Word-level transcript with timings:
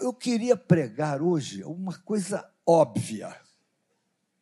Eu 0.00 0.12
queria 0.12 0.56
pregar 0.56 1.22
hoje 1.22 1.62
uma 1.62 1.96
coisa 1.98 2.48
óbvia, 2.66 3.36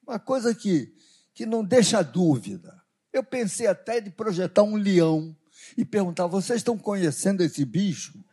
uma 0.07 0.19
coisa 0.19 0.55
que, 0.55 0.95
que 1.35 1.45
não 1.45 1.63
deixa 1.63 2.03
dúvida. 2.03 2.81
Eu 3.13 3.23
pensei 3.23 3.67
até 3.67 4.01
de 4.01 4.11
projetar 4.11 4.63
um 4.63 4.77
leão 4.77 5.37
e 5.77 5.85
perguntar: 5.85 6.27
vocês 6.27 6.61
estão 6.61 6.79
conhecendo 6.79 7.43
esse 7.43 7.65
bicho? 7.65 8.25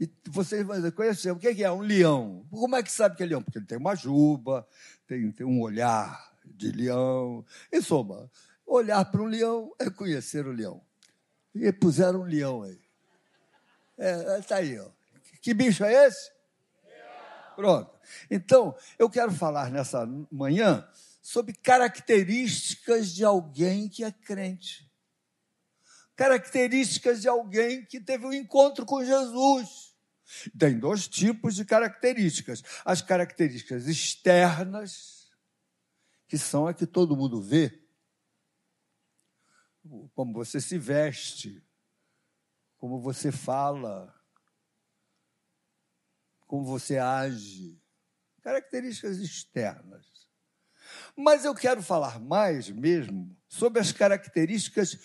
E 0.00 0.10
vocês 0.28 0.64
vão 0.66 0.90
conhecer 0.90 1.30
o 1.30 1.36
que 1.36 1.62
é 1.62 1.70
um 1.70 1.80
leão? 1.80 2.46
Como 2.50 2.76
é 2.76 2.82
que 2.82 2.90
sabe 2.90 3.16
que 3.16 3.22
é 3.22 3.26
leão? 3.26 3.42
Porque 3.42 3.58
ele 3.58 3.66
tem 3.66 3.78
uma 3.78 3.94
juba, 3.94 4.66
tem, 5.06 5.30
tem 5.30 5.46
um 5.46 5.60
olhar 5.60 6.32
de 6.44 6.70
leão. 6.70 7.44
Em 7.72 7.80
soma, 7.80 8.30
olhar 8.66 9.04
para 9.04 9.22
um 9.22 9.26
leão 9.26 9.72
é 9.78 9.88
conhecer 9.90 10.46
o 10.46 10.52
leão. 10.52 10.80
E 11.54 11.72
puseram 11.72 12.22
um 12.22 12.24
leão 12.24 12.62
aí. 12.62 12.80
É, 13.96 14.38
está 14.38 14.56
aí, 14.56 14.78
ó. 14.78 14.88
Que 15.44 15.52
bicho 15.52 15.84
é 15.84 16.06
esse? 16.06 16.32
Pronto. 17.54 17.94
Então, 18.30 18.74
eu 18.98 19.10
quero 19.10 19.30
falar 19.30 19.70
nessa 19.70 20.06
manhã 20.32 20.88
sobre 21.20 21.52
características 21.52 23.14
de 23.14 23.26
alguém 23.26 23.86
que 23.86 24.02
é 24.02 24.10
crente. 24.10 24.90
Características 26.16 27.20
de 27.20 27.28
alguém 27.28 27.84
que 27.84 28.00
teve 28.00 28.24
um 28.24 28.32
encontro 28.32 28.86
com 28.86 29.04
Jesus. 29.04 29.94
Tem 30.58 30.78
dois 30.78 31.06
tipos 31.06 31.54
de 31.54 31.66
características: 31.66 32.62
as 32.82 33.02
características 33.02 33.86
externas, 33.86 35.30
que 36.26 36.38
são 36.38 36.66
a 36.66 36.72
que 36.72 36.86
todo 36.86 37.18
mundo 37.18 37.42
vê, 37.42 37.82
como 40.14 40.32
você 40.32 40.58
se 40.58 40.78
veste, 40.78 41.62
como 42.78 42.98
você 42.98 43.30
fala, 43.30 44.13
como 46.46 46.64
você 46.64 46.98
age, 46.98 47.80
características 48.42 49.18
externas. 49.18 50.06
Mas 51.16 51.44
eu 51.44 51.54
quero 51.54 51.82
falar 51.82 52.20
mais 52.20 52.68
mesmo 52.70 53.36
sobre 53.48 53.80
as 53.80 53.92
características 53.92 54.98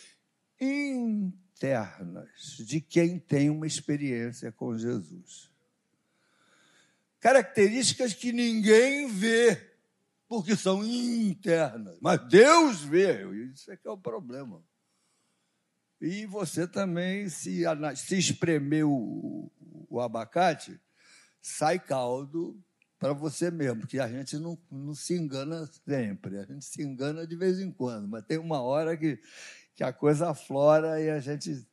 internas 0.59 2.29
de 2.59 2.81
quem 2.81 3.17
tem 3.19 3.49
uma 3.49 3.65
experiência 3.65 4.51
com 4.51 4.77
Jesus. 4.77 5.49
Características 7.19 8.13
que 8.13 8.31
ninguém 8.31 9.07
vê, 9.07 9.73
porque 10.27 10.55
são 10.55 10.85
internas, 10.85 11.97
mas 12.01 12.27
Deus 12.27 12.81
vê, 12.81 13.25
isso 13.51 13.71
é 13.71 13.77
que 13.77 13.87
é 13.87 13.91
o 13.91 13.97
problema. 13.97 14.63
E 16.01 16.25
você 16.25 16.65
também, 16.65 17.27
se, 17.27 17.63
se 17.95 18.15
o, 18.85 19.51
o 19.89 19.99
abacate, 19.99 20.79
sai 21.41 21.79
caldo 21.79 22.61
para 22.99 23.13
você 23.13 23.49
mesmo, 23.49 23.81
porque 23.81 23.99
a 23.99 24.07
gente 24.07 24.37
não, 24.37 24.57
não 24.69 24.93
se 24.93 25.15
engana 25.15 25.65
sempre, 25.87 26.37
a 26.37 26.43
gente 26.43 26.65
se 26.65 26.83
engana 26.83 27.25
de 27.25 27.35
vez 27.35 27.59
em 27.59 27.71
quando, 27.71 28.07
mas 28.07 28.25
tem 28.25 28.37
uma 28.37 28.61
hora 28.61 28.97
que, 28.97 29.21
que 29.73 29.83
a 29.83 29.93
coisa 29.93 30.29
aflora 30.29 31.01
e 31.01 31.09
a 31.09 31.19
gente. 31.19 31.65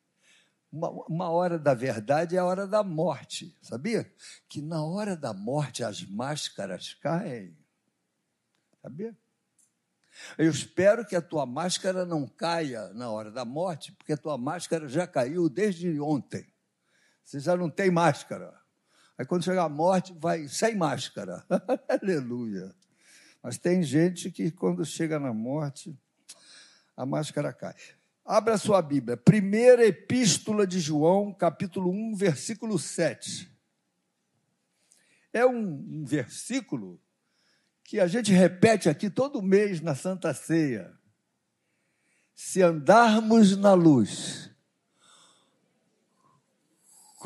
Uma, 0.70 0.90
uma 0.90 1.30
hora 1.30 1.58
da 1.58 1.74
verdade 1.74 2.36
é 2.36 2.38
a 2.38 2.44
hora 2.44 2.66
da 2.66 2.82
morte, 2.82 3.56
sabia? 3.62 4.10
Que 4.48 4.60
na 4.60 4.84
hora 4.84 5.16
da 5.16 5.32
morte 5.32 5.82
as 5.82 6.02
máscaras 6.02 6.94
caem. 6.94 7.56
Sabia? 8.82 9.16
Eu 10.38 10.50
espero 10.50 11.04
que 11.04 11.16
a 11.16 11.22
tua 11.22 11.44
máscara 11.44 12.04
não 12.04 12.26
caia 12.26 12.88
na 12.94 13.10
hora 13.10 13.30
da 13.30 13.44
morte, 13.44 13.92
porque 13.92 14.12
a 14.12 14.16
tua 14.16 14.38
máscara 14.38 14.88
já 14.88 15.06
caiu 15.06 15.48
desde 15.48 16.00
ontem. 16.00 16.46
Você 17.24 17.40
já 17.40 17.56
não 17.56 17.68
tem 17.68 17.90
máscara. 17.90 18.54
Aí 19.18 19.24
quando 19.24 19.44
chegar 19.44 19.64
a 19.64 19.68
morte, 19.68 20.14
vai 20.18 20.46
sem 20.48 20.76
máscara. 20.76 21.44
Aleluia. 21.88 22.74
Mas 23.42 23.56
tem 23.56 23.82
gente 23.82 24.30
que 24.30 24.50
quando 24.50 24.84
chega 24.84 25.18
na 25.18 25.32
morte, 25.32 25.96
a 26.96 27.06
máscara 27.06 27.52
cai. 27.52 27.74
Abra 28.24 28.58
sua 28.58 28.82
Bíblia. 28.82 29.16
Primeira 29.16 29.86
Epístola 29.86 30.66
de 30.66 30.80
João, 30.80 31.32
capítulo 31.32 31.90
1, 31.90 32.16
versículo 32.16 32.78
7. 32.78 33.48
É 35.32 35.46
um, 35.46 35.58
um 35.58 36.04
versículo 36.04 37.00
que 37.84 38.00
a 38.00 38.06
gente 38.08 38.32
repete 38.32 38.88
aqui 38.88 39.08
todo 39.08 39.40
mês 39.40 39.80
na 39.80 39.94
Santa 39.94 40.34
Ceia. 40.34 40.92
Se 42.34 42.60
andarmos 42.60 43.56
na 43.56 43.72
luz, 43.74 44.50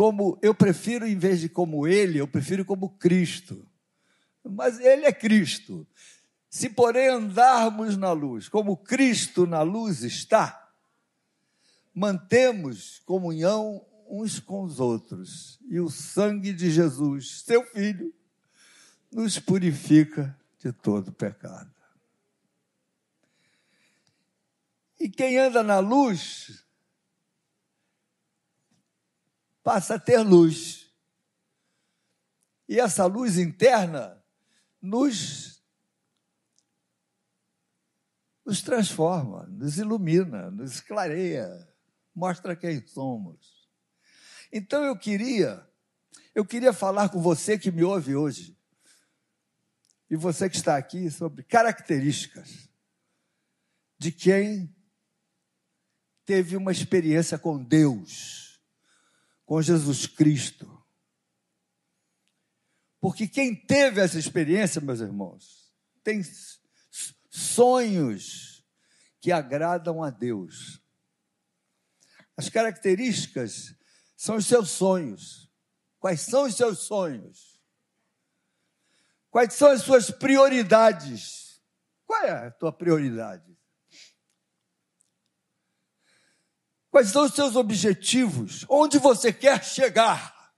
como 0.00 0.38
eu 0.40 0.54
prefiro, 0.54 1.06
em 1.06 1.18
vez 1.18 1.42
de 1.42 1.48
como 1.50 1.86
ele, 1.86 2.18
eu 2.18 2.26
prefiro 2.26 2.64
como 2.64 2.88
Cristo. 2.96 3.68
Mas 4.42 4.80
ele 4.80 5.04
é 5.04 5.12
Cristo. 5.12 5.86
Se, 6.48 6.70
porém, 6.70 7.08
andarmos 7.08 7.98
na 7.98 8.10
luz, 8.10 8.48
como 8.48 8.78
Cristo 8.78 9.46
na 9.46 9.60
luz 9.60 10.02
está, 10.02 10.72
mantemos 11.92 13.02
comunhão 13.04 13.84
uns 14.08 14.40
com 14.40 14.64
os 14.64 14.80
outros. 14.80 15.60
E 15.68 15.78
o 15.78 15.90
sangue 15.90 16.54
de 16.54 16.70
Jesus, 16.70 17.42
seu 17.42 17.62
Filho, 17.66 18.10
nos 19.12 19.38
purifica 19.38 20.34
de 20.58 20.72
todo 20.72 21.12
pecado. 21.12 21.74
E 24.98 25.10
quem 25.10 25.36
anda 25.36 25.62
na 25.62 25.78
luz 25.78 26.64
passa 29.62 29.94
a 29.94 29.98
ter 29.98 30.20
luz. 30.20 30.90
E 32.68 32.78
essa 32.78 33.06
luz 33.06 33.36
interna 33.36 34.22
nos, 34.80 35.62
nos 38.44 38.62
transforma, 38.62 39.46
nos 39.46 39.78
ilumina, 39.78 40.50
nos 40.50 40.80
clareia, 40.80 41.68
mostra 42.14 42.54
quem 42.54 42.86
somos. 42.86 43.68
Então 44.52 44.82
eu 44.84 44.96
queria, 44.96 45.66
eu 46.34 46.44
queria 46.44 46.72
falar 46.72 47.08
com 47.08 47.20
você 47.20 47.58
que 47.58 47.70
me 47.70 47.82
ouve 47.82 48.14
hoje 48.14 48.56
e 50.08 50.16
você 50.16 50.50
que 50.50 50.56
está 50.56 50.76
aqui 50.76 51.10
sobre 51.10 51.44
características 51.44 52.68
de 53.96 54.10
quem 54.10 54.74
teve 56.24 56.56
uma 56.56 56.72
experiência 56.72 57.38
com 57.38 57.62
Deus, 57.62 58.49
com 59.50 59.60
Jesus 59.60 60.06
Cristo. 60.06 60.80
Porque 63.00 63.26
quem 63.26 63.52
teve 63.52 64.00
essa 64.00 64.16
experiência, 64.16 64.80
meus 64.80 65.00
irmãos, 65.00 65.74
tem 66.04 66.22
sonhos 67.28 68.64
que 69.20 69.32
agradam 69.32 70.04
a 70.04 70.10
Deus. 70.10 70.80
As 72.36 72.48
características 72.48 73.74
são 74.16 74.36
os 74.36 74.46
seus 74.46 74.70
sonhos. 74.70 75.52
Quais 75.98 76.20
são 76.20 76.44
os 76.44 76.54
seus 76.54 76.86
sonhos? 76.86 77.60
Quais 79.32 79.52
são 79.54 79.72
as 79.72 79.82
suas 79.82 80.12
prioridades? 80.12 81.60
Qual 82.06 82.22
é 82.22 82.46
a 82.46 82.50
tua 82.52 82.72
prioridade? 82.72 83.59
Quais 86.90 87.08
são 87.10 87.24
os 87.24 87.34
seus 87.34 87.54
objetivos? 87.56 88.66
Onde 88.68 88.98
você 88.98 89.32
quer 89.32 89.64
chegar? 89.64 90.52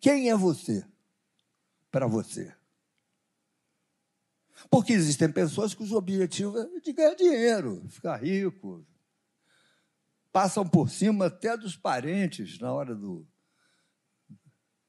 Quem 0.00 0.30
é 0.30 0.36
você 0.36 0.86
para 1.90 2.06
você? 2.06 2.54
Porque 4.70 4.92
existem 4.92 5.30
pessoas 5.30 5.74
cujo 5.74 5.96
objetivo 5.96 6.58
é 6.58 6.80
de 6.80 6.92
ganhar 6.92 7.14
dinheiro, 7.14 7.88
ficar 7.88 8.16
rico, 8.16 8.86
passam 10.32 10.68
por 10.68 10.90
cima 10.90 11.26
até 11.26 11.56
dos 11.56 11.76
parentes 11.76 12.58
na 12.58 12.72
hora 12.72 12.94
do, 12.94 13.26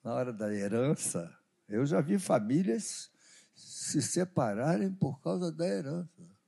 na 0.04 0.14
hora 0.14 0.34
da 0.34 0.54
herança, 0.54 1.34
eu 1.68 1.86
já 1.86 2.02
vi 2.02 2.18
famílias 2.18 3.12
se 3.54 4.02
separarem 4.02 4.92
por 4.94 5.22
causa 5.22 5.52
da 5.52 5.68
herança. 5.68 6.39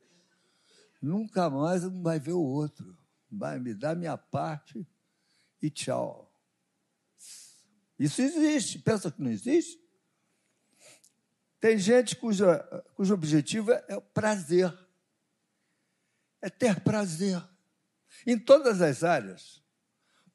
Nunca 1.01 1.49
mais 1.49 1.83
um 1.83 2.01
vai 2.01 2.19
ver 2.19 2.33
o 2.33 2.41
outro. 2.41 2.97
Vai 3.29 3.59
me 3.59 3.73
dar 3.73 3.95
minha 3.95 4.17
parte 4.17 4.87
e 5.61 5.69
tchau. 5.69 6.31
Isso 7.97 8.21
existe. 8.21 8.79
Pensa 8.79 9.11
que 9.11 9.21
não 9.21 9.31
existe? 9.31 9.81
Tem 11.59 11.77
gente 11.77 12.15
cuja, 12.15 12.59
cujo 12.95 13.13
objetivo 13.13 13.71
é, 13.71 13.85
é 13.89 13.97
o 13.97 14.01
prazer. 14.01 14.71
É 16.41 16.49
ter 16.49 16.81
prazer. 16.81 17.41
Em 18.25 18.37
todas 18.37 18.81
as 18.81 19.03
áreas 19.03 19.61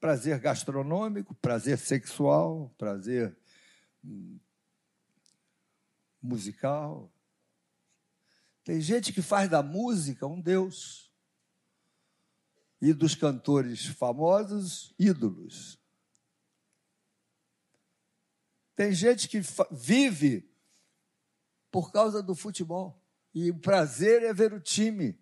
prazer 0.00 0.38
gastronômico, 0.38 1.34
prazer 1.34 1.78
sexual, 1.78 2.72
prazer 2.78 3.36
hum, 4.04 4.38
musical. 6.22 7.12
Tem 8.66 8.80
gente 8.80 9.12
que 9.12 9.22
faz 9.22 9.48
da 9.48 9.62
música 9.62 10.26
um 10.26 10.40
Deus. 10.40 11.08
E 12.82 12.92
dos 12.92 13.14
cantores 13.14 13.86
famosos, 13.86 14.92
ídolos. 14.98 15.78
Tem 18.74 18.92
gente 18.92 19.28
que 19.28 19.40
vive 19.70 20.52
por 21.70 21.92
causa 21.92 22.20
do 22.20 22.34
futebol. 22.34 23.00
E 23.32 23.52
o 23.52 23.58
prazer 23.60 24.24
é 24.24 24.34
ver 24.34 24.52
o 24.52 24.60
time. 24.60 25.16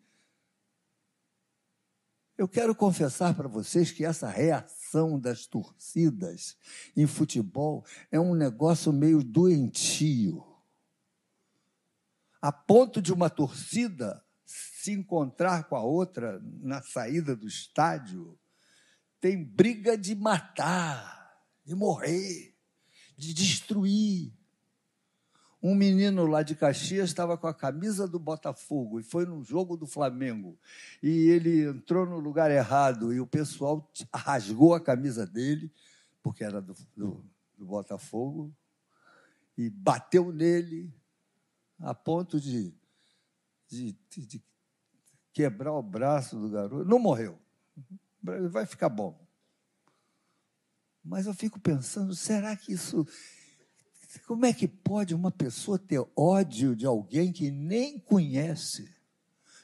Eu 2.38 2.48
quero 2.48 2.74
confessar 2.74 3.36
para 3.36 3.46
vocês 3.46 3.92
que 3.92 4.06
essa 4.06 4.26
reação 4.26 5.20
das 5.20 5.46
torcidas 5.46 6.56
em 6.96 7.06
futebol 7.06 7.84
é 8.10 8.18
um 8.18 8.34
negócio 8.34 8.90
meio 8.90 9.22
doentio. 9.22 10.53
A 12.44 12.52
ponto 12.52 13.00
de 13.00 13.10
uma 13.10 13.30
torcida 13.30 14.22
se 14.44 14.92
encontrar 14.92 15.64
com 15.64 15.76
a 15.76 15.82
outra 15.82 16.38
na 16.60 16.82
saída 16.82 17.34
do 17.34 17.46
estádio, 17.46 18.38
tem 19.18 19.42
briga 19.42 19.96
de 19.96 20.14
matar, 20.14 21.40
de 21.64 21.74
morrer, 21.74 22.54
de 23.16 23.32
destruir. 23.32 24.30
Um 25.62 25.74
menino 25.74 26.26
lá 26.26 26.42
de 26.42 26.54
Caxias 26.54 27.08
estava 27.08 27.38
com 27.38 27.46
a 27.46 27.54
camisa 27.54 28.06
do 28.06 28.18
Botafogo 28.18 29.00
e 29.00 29.02
foi 29.02 29.24
num 29.24 29.42
jogo 29.42 29.74
do 29.74 29.86
Flamengo. 29.86 30.58
E 31.02 31.30
ele 31.30 31.64
entrou 31.64 32.04
no 32.04 32.18
lugar 32.18 32.50
errado 32.50 33.10
e 33.10 33.20
o 33.20 33.26
pessoal 33.26 33.90
rasgou 34.14 34.74
a 34.74 34.80
camisa 34.82 35.26
dele, 35.26 35.72
porque 36.22 36.44
era 36.44 36.60
do, 36.60 36.76
do, 36.94 37.24
do 37.56 37.64
Botafogo, 37.64 38.54
e 39.56 39.70
bateu 39.70 40.30
nele 40.30 40.92
a 41.78 41.94
ponto 41.94 42.40
de, 42.40 42.74
de, 43.68 43.96
de 44.10 44.42
quebrar 45.32 45.72
o 45.72 45.82
braço 45.82 46.38
do 46.38 46.48
garoto. 46.48 46.88
Não 46.88 46.98
morreu. 46.98 47.38
Vai 48.22 48.64
ficar 48.64 48.88
bom. 48.88 49.24
Mas 51.04 51.26
eu 51.26 51.34
fico 51.34 51.60
pensando, 51.60 52.14
será 52.14 52.56
que 52.56 52.72
isso. 52.72 53.06
Como 54.26 54.46
é 54.46 54.52
que 54.52 54.66
pode 54.66 55.14
uma 55.14 55.30
pessoa 55.30 55.78
ter 55.78 56.02
ódio 56.16 56.74
de 56.74 56.86
alguém 56.86 57.32
que 57.32 57.50
nem 57.50 57.98
conhece, 57.98 58.88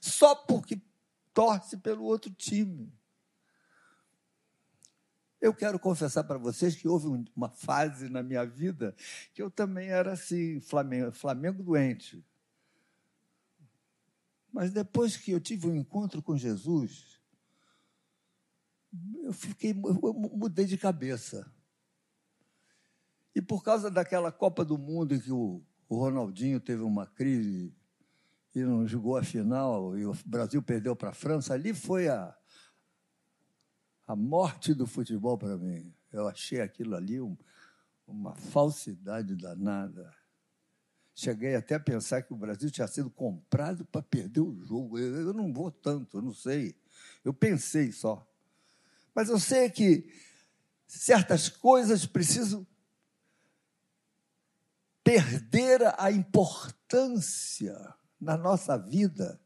só 0.00 0.34
porque 0.34 0.82
torce 1.32 1.76
pelo 1.78 2.04
outro 2.04 2.30
time? 2.32 2.92
Eu 5.40 5.54
quero 5.54 5.78
confessar 5.78 6.24
para 6.24 6.36
vocês 6.36 6.76
que 6.76 6.86
houve 6.86 7.06
uma 7.34 7.48
fase 7.48 8.10
na 8.10 8.22
minha 8.22 8.44
vida 8.44 8.94
que 9.32 9.40
eu 9.40 9.50
também 9.50 9.88
era 9.88 10.12
assim, 10.12 10.60
Flamengo, 10.60 11.12
Flamengo 11.12 11.62
doente. 11.62 12.22
Mas 14.52 14.70
depois 14.70 15.16
que 15.16 15.30
eu 15.30 15.40
tive 15.40 15.66
um 15.66 15.74
encontro 15.74 16.20
com 16.20 16.36
Jesus, 16.36 17.20
eu 19.22 19.32
fiquei, 19.32 19.70
eu 19.70 20.12
mudei 20.12 20.66
de 20.66 20.76
cabeça. 20.76 21.50
E 23.34 23.40
por 23.40 23.62
causa 23.62 23.90
daquela 23.90 24.32
Copa 24.32 24.64
do 24.64 24.76
Mundo 24.76 25.14
em 25.14 25.20
que 25.20 25.32
o, 25.32 25.62
o 25.88 25.96
Ronaldinho 25.96 26.60
teve 26.60 26.82
uma 26.82 27.06
crise 27.06 27.72
e 28.54 28.60
não 28.60 28.86
jogou 28.86 29.16
a 29.16 29.22
final 29.22 29.96
e 29.96 30.04
o 30.04 30.12
Brasil 30.26 30.60
perdeu 30.60 30.96
para 30.96 31.10
a 31.10 31.14
França, 31.14 31.54
ali 31.54 31.72
foi 31.72 32.08
a, 32.08 32.36
a 34.10 34.16
morte 34.16 34.74
do 34.74 34.88
futebol 34.88 35.38
para 35.38 35.56
mim. 35.56 35.94
Eu 36.12 36.26
achei 36.26 36.60
aquilo 36.60 36.96
ali 36.96 37.20
um, 37.20 37.36
uma 38.08 38.34
falsidade 38.34 39.36
danada. 39.36 40.12
Cheguei 41.14 41.54
até 41.54 41.76
a 41.76 41.80
pensar 41.80 42.22
que 42.22 42.32
o 42.32 42.36
Brasil 42.36 42.68
tinha 42.72 42.88
sido 42.88 43.08
comprado 43.08 43.84
para 43.84 44.02
perder 44.02 44.40
o 44.40 44.60
jogo. 44.64 44.98
Eu, 44.98 45.28
eu 45.28 45.32
não 45.32 45.52
vou 45.52 45.70
tanto, 45.70 46.18
eu 46.18 46.22
não 46.22 46.34
sei. 46.34 46.74
Eu 47.24 47.32
pensei 47.32 47.92
só. 47.92 48.28
Mas 49.14 49.28
eu 49.28 49.38
sei 49.38 49.70
que 49.70 50.12
certas 50.88 51.48
coisas 51.48 52.04
precisam 52.04 52.66
perder 55.04 55.82
a 55.96 56.10
importância 56.10 57.94
na 58.20 58.36
nossa 58.36 58.76
vida 58.76 59.40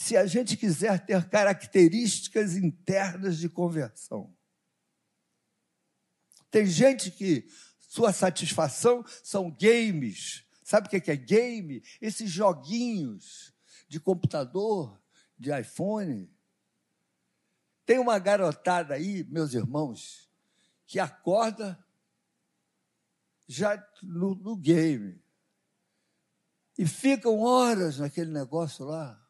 se 0.00 0.16
a 0.16 0.26
gente 0.26 0.56
quiser 0.56 1.04
ter 1.04 1.28
características 1.28 2.56
internas 2.56 3.36
de 3.36 3.48
conversão. 3.48 4.32
Tem 6.52 6.64
gente 6.66 7.10
que 7.10 7.48
sua 7.80 8.12
satisfação 8.12 9.04
são 9.24 9.50
games, 9.50 10.44
Sabe 10.62 10.86
o 10.86 10.90
que 10.90 11.10
é 11.10 11.16
game? 11.16 11.82
Esses 12.00 12.30
joguinhos 12.30 13.52
de 13.88 13.98
computador, 13.98 15.02
de 15.36 15.50
iPhone. 15.58 16.30
Tem 17.84 17.98
uma 17.98 18.20
garotada 18.20 18.94
aí, 18.94 19.24
meus 19.24 19.52
irmãos, 19.52 20.30
que 20.86 21.00
acorda 21.00 21.82
já 23.48 23.82
no, 24.02 24.34
no 24.36 24.54
game. 24.56 25.20
E 26.76 26.86
ficam 26.86 27.40
horas 27.40 27.98
naquele 27.98 28.30
negócio 28.30 28.84
lá. 28.84 29.27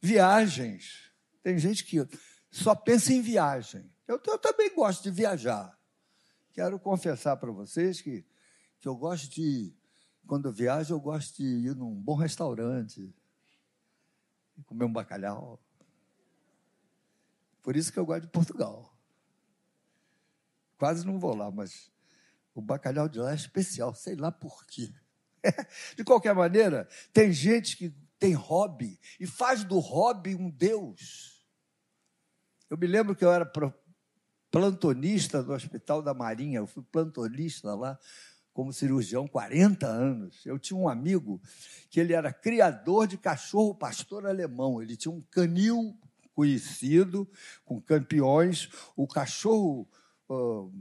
Viagens. 0.00 1.10
Tem 1.42 1.58
gente 1.58 1.84
que 1.84 2.06
só 2.50 2.74
pensa 2.74 3.12
em 3.12 3.20
viagem. 3.20 3.90
Eu, 4.06 4.20
eu 4.26 4.38
também 4.38 4.74
gosto 4.74 5.02
de 5.02 5.10
viajar. 5.10 5.78
Quero 6.52 6.78
confessar 6.78 7.36
para 7.36 7.52
vocês 7.52 8.00
que, 8.00 8.24
que 8.80 8.88
eu 8.88 8.96
gosto 8.96 9.30
de, 9.30 9.74
quando 10.26 10.48
eu 10.48 10.52
viajo, 10.52 10.94
eu 10.94 11.00
gosto 11.00 11.36
de 11.36 11.44
ir 11.44 11.74
num 11.76 11.94
bom 11.94 12.14
restaurante, 12.14 13.14
comer 14.66 14.84
um 14.84 14.92
bacalhau. 14.92 15.60
Por 17.62 17.76
isso 17.76 17.92
que 17.92 17.98
eu 17.98 18.06
gosto 18.06 18.22
de 18.22 18.28
Portugal. 18.28 18.96
Quase 20.78 21.06
não 21.06 21.18
vou 21.18 21.34
lá, 21.34 21.50
mas 21.50 21.90
o 22.54 22.62
bacalhau 22.62 23.08
de 23.08 23.18
lá 23.18 23.32
é 23.32 23.34
especial, 23.34 23.94
sei 23.94 24.14
lá 24.14 24.32
por 24.32 24.64
quê. 24.66 24.92
De 25.96 26.02
qualquer 26.02 26.34
maneira, 26.34 26.88
tem 27.12 27.32
gente 27.32 27.76
que 27.76 27.94
tem 28.18 28.34
hobby 28.34 28.98
e 29.18 29.26
faz 29.26 29.64
do 29.64 29.78
hobby 29.78 30.34
um 30.34 30.50
Deus. 30.50 31.46
Eu 32.68 32.76
me 32.76 32.86
lembro 32.86 33.14
que 33.14 33.24
eu 33.24 33.32
era 33.32 33.50
plantonista 34.50 35.42
do 35.42 35.52
Hospital 35.52 36.02
da 36.02 36.12
Marinha. 36.12 36.58
Eu 36.58 36.66
fui 36.66 36.82
plantonista 36.82 37.74
lá 37.74 37.98
como 38.52 38.72
cirurgião 38.72 39.26
40 39.28 39.86
anos. 39.86 40.44
Eu 40.44 40.58
tinha 40.58 40.76
um 40.76 40.88
amigo 40.88 41.40
que 41.88 42.00
ele 42.00 42.12
era 42.12 42.32
criador 42.32 43.06
de 43.06 43.16
cachorro 43.16 43.74
pastor 43.74 44.26
alemão. 44.26 44.82
Ele 44.82 44.96
tinha 44.96 45.12
um 45.12 45.22
canil 45.30 45.96
conhecido, 46.34 47.28
com 47.64 47.80
campeões, 47.80 48.68
o 48.96 49.08
cachorro 49.08 49.88
uh, 50.28 50.72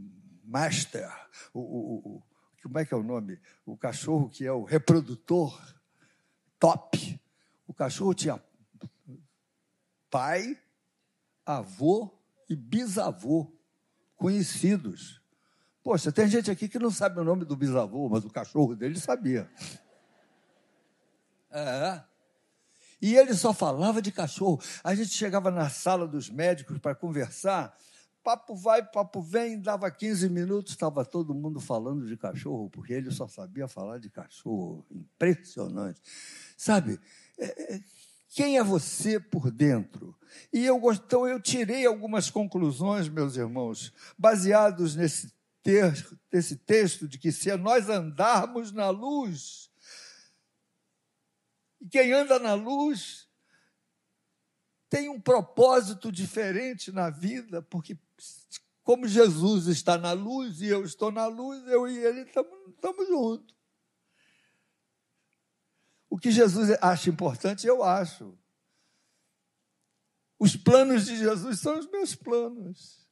master, 0.43 1.09
o, 1.53 1.59
o, 1.59 1.95
o, 1.95 2.23
como 2.61 2.77
é 2.77 2.85
que 2.85 2.93
é 2.93 2.97
o 2.97 3.03
nome? 3.03 3.39
O 3.65 3.75
cachorro 3.75 4.29
que 4.29 4.45
é 4.45 4.51
o 4.51 4.63
reprodutor 4.63 5.59
top. 6.59 7.19
O 7.67 7.73
cachorro 7.73 8.13
tinha 8.13 8.41
pai, 10.09 10.57
avô 11.45 12.09
e 12.49 12.55
bisavô 12.55 13.51
conhecidos. 14.15 15.21
Poxa, 15.83 16.11
tem 16.11 16.27
gente 16.27 16.49
aqui 16.49 16.67
que 16.67 16.79
não 16.79 16.91
sabe 16.91 17.19
o 17.19 17.23
nome 17.23 17.45
do 17.45 17.55
bisavô, 17.55 18.09
mas 18.09 18.25
o 18.25 18.29
cachorro 18.29 18.75
dele 18.75 18.99
sabia. 18.99 19.49
É. 21.51 22.03
E 23.01 23.15
ele 23.15 23.33
só 23.33 23.53
falava 23.53 24.01
de 24.01 24.11
cachorro. 24.11 24.59
A 24.83 24.95
gente 24.95 25.11
chegava 25.11 25.51
na 25.51 25.69
sala 25.69 26.07
dos 26.07 26.29
médicos 26.29 26.79
para 26.79 26.95
conversar, 26.95 27.77
papo 28.23 28.55
vai, 28.55 28.83
papo 28.83 29.21
vem, 29.21 29.61
dava 29.61 29.89
15 29.89 30.27
minutos, 30.29 30.73
estava 30.73 31.05
todo 31.05 31.33
mundo 31.33 31.61
falando 31.61 32.05
de 32.05 32.17
cachorro, 32.17 32.69
porque 32.69 32.91
ele 32.91 33.11
só 33.11 33.27
sabia 33.27 33.67
falar 33.67 33.99
de 33.99 34.09
cachorro. 34.09 34.85
Impressionante. 34.91 36.01
Sabe, 36.57 36.99
quem 38.29 38.57
é 38.57 38.63
você 38.63 39.19
por 39.19 39.49
dentro? 39.49 40.15
E 40.53 40.65
eu, 40.65 40.79
então 40.91 41.27
eu 41.27 41.41
tirei 41.41 41.85
algumas 41.85 42.29
conclusões, 42.29 43.09
meus 43.09 43.35
irmãos, 43.35 43.93
baseados 44.17 44.95
nesse, 44.95 45.33
ter, 45.63 45.93
nesse 46.31 46.55
texto 46.55 47.07
de 47.07 47.17
que 47.17 47.31
se 47.31 47.55
nós 47.57 47.89
andarmos 47.89 48.71
na 48.71 48.89
luz, 48.89 49.71
e 51.81 51.87
quem 51.87 52.11
anda 52.11 52.39
na 52.39 52.53
luz 52.53 53.27
tem 54.89 55.09
um 55.09 55.19
propósito 55.19 56.11
diferente 56.11 56.91
na 56.91 57.09
vida, 57.09 57.61
porque 57.61 57.97
como 58.83 59.07
Jesus 59.07 59.67
está 59.67 59.97
na 59.97 60.13
luz 60.13 60.61
e 60.61 60.67
eu 60.67 60.85
estou 60.85 61.11
na 61.11 61.27
luz, 61.27 61.67
eu 61.67 61.89
e 61.89 61.97
ele 61.97 62.21
estamos 62.21 63.07
juntos. 63.07 63.56
O 66.17 66.19
que 66.19 66.31
Jesus 66.31 66.75
acha 66.81 67.11
importante, 67.11 67.67
eu 67.67 67.83
acho. 67.83 68.35
Os 70.39 70.55
planos 70.55 71.05
de 71.05 71.15
Jesus 71.15 71.59
são 71.59 71.77
os 71.77 71.87
meus 71.91 72.15
planos. 72.15 73.07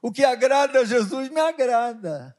O 0.00 0.12
que 0.12 0.24
agrada 0.24 0.78
a 0.78 0.84
Jesus 0.84 1.28
me 1.30 1.40
agrada. 1.40 2.38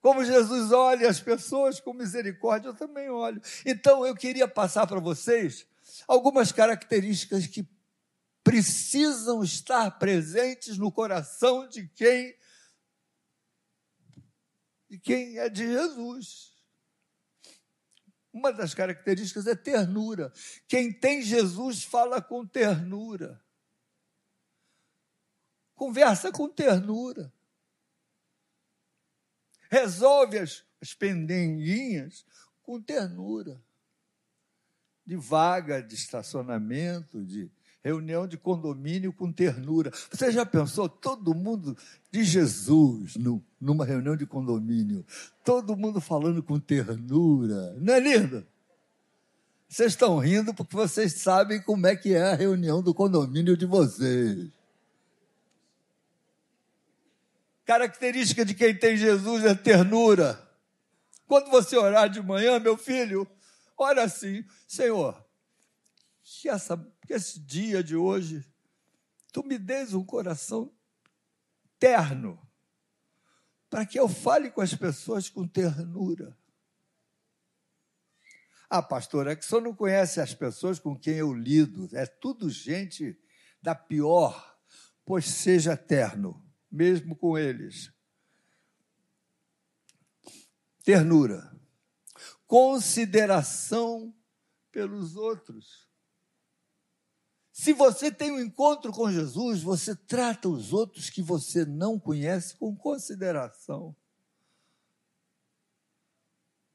Como 0.00 0.24
Jesus 0.24 0.72
olha 0.72 1.08
as 1.08 1.20
pessoas 1.20 1.78
com 1.78 1.94
misericórdia, 1.94 2.70
eu 2.70 2.74
também 2.74 3.08
olho. 3.08 3.40
Então 3.64 4.04
eu 4.04 4.16
queria 4.16 4.48
passar 4.48 4.88
para 4.88 4.98
vocês 4.98 5.68
algumas 6.08 6.50
características 6.50 7.46
que 7.46 7.64
precisam 8.42 9.44
estar 9.44 10.00
presentes 10.00 10.78
no 10.78 10.90
coração 10.90 11.68
de 11.68 11.86
quem 11.86 12.36
de 14.88 14.98
quem 14.98 15.38
é 15.38 15.48
de 15.48 15.66
Jesus. 15.66 16.56
Uma 18.32 18.52
das 18.52 18.74
características 18.74 19.46
é 19.46 19.54
ternura. 19.54 20.32
Quem 20.66 20.92
tem 20.92 21.22
Jesus 21.22 21.82
fala 21.82 22.22
com 22.22 22.46
ternura. 22.46 23.42
Conversa 25.74 26.32
com 26.32 26.48
ternura. 26.48 27.32
Resolve 29.70 30.38
as, 30.38 30.64
as 30.80 30.94
pendenguinhas 30.94 32.24
com 32.62 32.80
ternura. 32.80 33.62
De 35.04 35.16
vaga, 35.16 35.82
de 35.82 35.94
estacionamento, 35.94 37.24
de 37.24 37.50
reunião 37.82 38.26
de 38.26 38.36
condomínio 38.36 39.12
com 39.12 39.32
ternura. 39.32 39.90
Você 40.10 40.30
já 40.32 40.44
pensou 40.44 40.88
todo 40.88 41.34
mundo 41.34 41.76
de 42.10 42.24
Jesus 42.24 43.16
no, 43.16 43.42
numa 43.60 43.84
reunião 43.84 44.16
de 44.16 44.26
condomínio? 44.26 45.04
Todo 45.44 45.76
mundo 45.76 46.00
falando 46.00 46.42
com 46.42 46.58
ternura. 46.58 47.74
Não 47.80 47.94
é 47.94 48.00
lindo? 48.00 48.46
Vocês 49.68 49.92
estão 49.92 50.18
rindo 50.18 50.54
porque 50.54 50.74
vocês 50.74 51.14
sabem 51.14 51.60
como 51.60 51.86
é 51.86 51.94
que 51.94 52.14
é 52.14 52.22
a 52.22 52.34
reunião 52.34 52.82
do 52.82 52.94
condomínio 52.94 53.56
de 53.56 53.66
vocês. 53.66 54.48
Característica 57.66 58.46
de 58.46 58.54
quem 58.54 58.74
tem 58.74 58.96
Jesus 58.96 59.44
é 59.44 59.54
ternura. 59.54 60.42
Quando 61.26 61.50
você 61.50 61.76
orar 61.76 62.08
de 62.08 62.22
manhã, 62.22 62.58
meu 62.58 62.78
filho, 62.78 63.28
ora 63.76 64.04
assim: 64.04 64.42
Senhor, 64.66 65.22
que, 66.28 66.48
essa, 66.48 66.76
que 67.06 67.14
esse 67.14 67.40
dia 67.40 67.82
de 67.82 67.96
hoje, 67.96 68.44
tu 69.32 69.42
me 69.42 69.58
des 69.58 69.94
um 69.94 70.04
coração 70.04 70.72
terno, 71.78 72.40
para 73.70 73.86
que 73.86 73.98
eu 73.98 74.08
fale 74.08 74.50
com 74.50 74.60
as 74.60 74.74
pessoas 74.74 75.28
com 75.28 75.46
ternura. 75.46 76.36
Ah, 78.68 78.82
pastor, 78.82 79.26
é 79.26 79.34
que 79.34 79.44
o 79.44 79.48
senhor 79.48 79.62
não 79.62 79.74
conhece 79.74 80.20
as 80.20 80.34
pessoas 80.34 80.78
com 80.78 80.98
quem 80.98 81.14
eu 81.14 81.32
lido, 81.32 81.88
é 81.96 82.04
tudo 82.04 82.50
gente 82.50 83.18
da 83.62 83.74
pior, 83.74 84.58
pois 85.04 85.24
seja 85.26 85.76
terno 85.76 86.44
mesmo 86.70 87.16
com 87.16 87.38
eles. 87.38 87.90
Ternura, 90.82 91.58
consideração 92.46 94.14
pelos 94.70 95.16
outros. 95.16 95.87
Se 97.58 97.72
você 97.72 98.08
tem 98.12 98.30
um 98.30 98.38
encontro 98.38 98.92
com 98.92 99.10
Jesus, 99.10 99.64
você 99.64 99.92
trata 99.92 100.48
os 100.48 100.72
outros 100.72 101.10
que 101.10 101.20
você 101.20 101.64
não 101.64 101.98
conhece 101.98 102.54
com 102.54 102.74
consideração. 102.76 103.96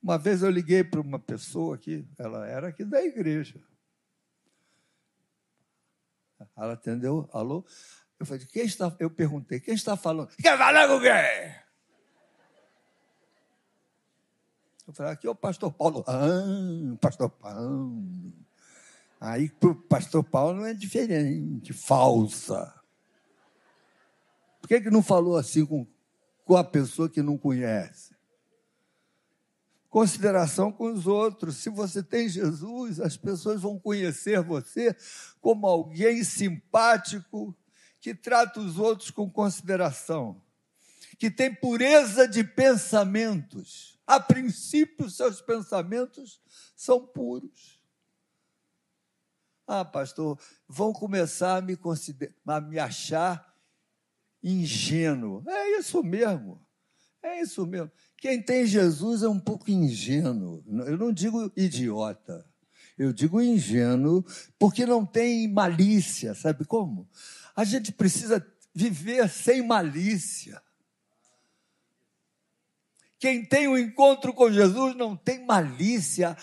Uma 0.01 0.17
vez 0.17 0.43
eu 0.43 0.49
liguei 0.49 0.83
para 0.83 0.99
uma 0.99 1.17
pessoa 1.17 1.75
aqui, 1.75 2.05
ela 2.17 2.45
era 2.45 2.67
aqui 2.67 2.83
da 2.83 3.01
igreja. 3.01 3.63
Ela 6.53 6.73
atendeu, 6.73 7.29
alô? 7.31 7.65
Eu 8.19 8.25
falei, 8.25 8.45
quem 8.45 8.65
está? 8.65 8.93
Eu 8.99 9.09
perguntei, 9.09 9.61
quem 9.61 9.75
está 9.75 9.95
falando? 9.95 10.35
Quer 10.35 10.57
falar 10.57 10.89
com 10.89 10.99
quem? 10.99 11.63
Eu 14.85 14.93
falei, 14.93 15.13
aqui 15.13 15.27
é 15.27 15.29
o 15.29 15.35
pastor 15.35 15.71
Paulo. 15.71 16.03
Ah, 16.05 16.97
pastor 16.99 17.29
Paulo. 17.29 18.03
Aí 19.25 19.47
para 19.47 19.69
o 19.69 19.75
pastor 19.75 20.21
Paulo 20.21 20.65
é 20.65 20.73
diferente, 20.73 21.71
falsa. 21.71 22.77
Por 24.59 24.67
que, 24.67 24.81
que 24.81 24.89
não 24.89 25.01
falou 25.01 25.37
assim 25.37 25.65
com, 25.65 25.87
com 26.43 26.57
a 26.57 26.63
pessoa 26.63 27.07
que 27.07 27.21
não 27.21 27.37
conhece? 27.37 28.13
Consideração 29.89 30.73
com 30.73 30.91
os 30.91 31.07
outros. 31.07 31.55
Se 31.55 31.69
você 31.69 32.03
tem 32.03 32.27
Jesus, 32.27 32.99
as 32.99 33.15
pessoas 33.15 33.61
vão 33.61 33.79
conhecer 33.79 34.43
você 34.43 34.93
como 35.39 35.67
alguém 35.67 36.21
simpático, 36.25 37.55
que 38.01 38.13
trata 38.13 38.59
os 38.59 38.77
outros 38.77 39.09
com 39.09 39.31
consideração, 39.31 40.43
que 41.17 41.31
tem 41.31 41.55
pureza 41.55 42.27
de 42.27 42.43
pensamentos. 42.43 43.97
A 44.05 44.19
princípio, 44.19 45.09
seus 45.09 45.39
pensamentos 45.39 46.41
são 46.75 47.07
puros. 47.07 47.72
Ah, 49.65 49.85
pastor, 49.85 50.39
vão 50.67 50.91
começar 50.91 51.57
a 51.57 51.61
me, 51.61 51.77
a 52.45 52.61
me 52.61 52.79
achar 52.79 53.53
ingênuo. 54.43 55.43
É 55.47 55.79
isso 55.79 56.03
mesmo. 56.03 56.61
É 57.21 57.41
isso 57.41 57.65
mesmo. 57.65 57.89
Quem 58.17 58.41
tem 58.41 58.65
Jesus 58.65 59.23
é 59.23 59.29
um 59.29 59.39
pouco 59.39 59.71
ingênuo. 59.71 60.63
Eu 60.85 60.97
não 60.97 61.13
digo 61.13 61.51
idiota. 61.55 62.45
Eu 62.97 63.13
digo 63.13 63.41
ingênuo 63.41 64.23
porque 64.59 64.85
não 64.85 65.05
tem 65.05 65.47
malícia. 65.47 66.35
Sabe 66.35 66.65
como? 66.65 67.09
A 67.55 67.63
gente 67.63 67.91
precisa 67.91 68.45
viver 68.75 69.29
sem 69.29 69.65
malícia. 69.65 70.61
Quem 73.17 73.45
tem 73.45 73.69
um 73.69 73.77
encontro 73.77 74.33
com 74.33 74.51
Jesus 74.51 74.95
não 74.97 75.15
tem 75.15 75.45
malícia 75.45 76.35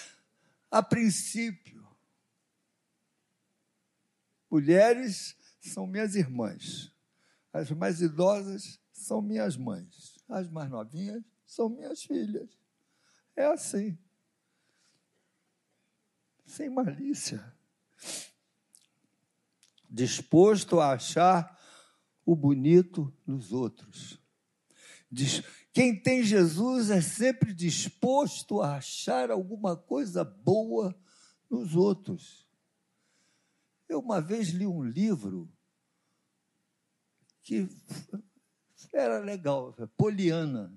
a 0.71 0.83
princípio. 0.83 1.80
Mulheres 4.51 5.37
são 5.61 5.87
minhas 5.87 6.15
irmãs. 6.15 6.93
As 7.53 7.71
mais 7.71 8.01
idosas 8.01 8.81
são 8.93 9.23
minhas 9.23 9.57
mães. 9.57 10.19
As 10.29 10.49
mais 10.49 10.71
novinhas 10.71 11.23
são 11.47 11.69
minhas 11.69 12.03
filhas. 12.03 12.51
É 13.37 13.47
assim. 13.47 13.99
Sem 16.45 16.69
malícia 16.69 17.55
disposto 19.91 20.79
a 20.79 20.93
achar 20.93 21.59
o 22.25 22.37
bonito 22.37 23.13
nos 23.27 23.53
outros. 23.53 24.21
Quem 25.73 26.01
tem 26.01 26.23
Jesus 26.23 26.91
é 26.91 27.01
sempre 27.01 27.53
disposto 27.53 28.61
a 28.61 28.77
achar 28.77 29.31
alguma 29.31 29.77
coisa 29.77 30.23
boa 30.23 30.97
nos 31.51 31.75
outros. 31.75 32.47
Eu 33.91 33.99
uma 33.99 34.21
vez 34.21 34.51
li 34.51 34.69
um 34.69 34.85
livro 34.85 35.53
que 37.43 37.69
era 38.93 39.19
legal, 39.19 39.75
Poliana. 39.97 40.73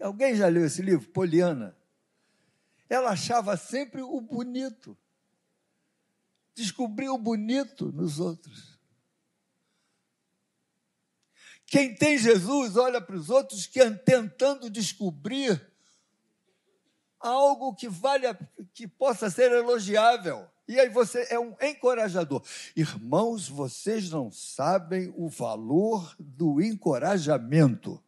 Alguém 0.00 0.34
já 0.34 0.48
leu 0.48 0.66
esse 0.66 0.82
livro, 0.82 1.08
Poliana? 1.10 1.76
Ela 2.88 3.10
achava 3.10 3.56
sempre 3.56 4.02
o 4.02 4.20
bonito 4.20 4.98
descobrir 6.52 7.08
o 7.08 7.16
bonito 7.16 7.92
nos 7.92 8.18
outros. 8.18 8.76
Quem 11.66 11.94
tem 11.94 12.18
Jesus 12.18 12.76
olha 12.76 13.00
para 13.00 13.14
os 13.14 13.30
outros 13.30 13.64
que 13.64 13.88
tentando 13.92 14.68
descobrir 14.68 15.72
algo 17.20 17.76
que 17.76 17.88
vale 17.88 18.26
que 18.74 18.88
possa 18.88 19.30
ser 19.30 19.52
elogiável. 19.52 20.50
E 20.70 20.78
aí 20.78 20.88
você 20.88 21.26
é 21.30 21.36
um 21.36 21.56
encorajador. 21.60 22.44
Irmãos, 22.76 23.48
vocês 23.48 24.08
não 24.08 24.30
sabem 24.30 25.12
o 25.16 25.28
valor 25.28 26.14
do 26.16 26.62
encorajamento. 26.62 28.00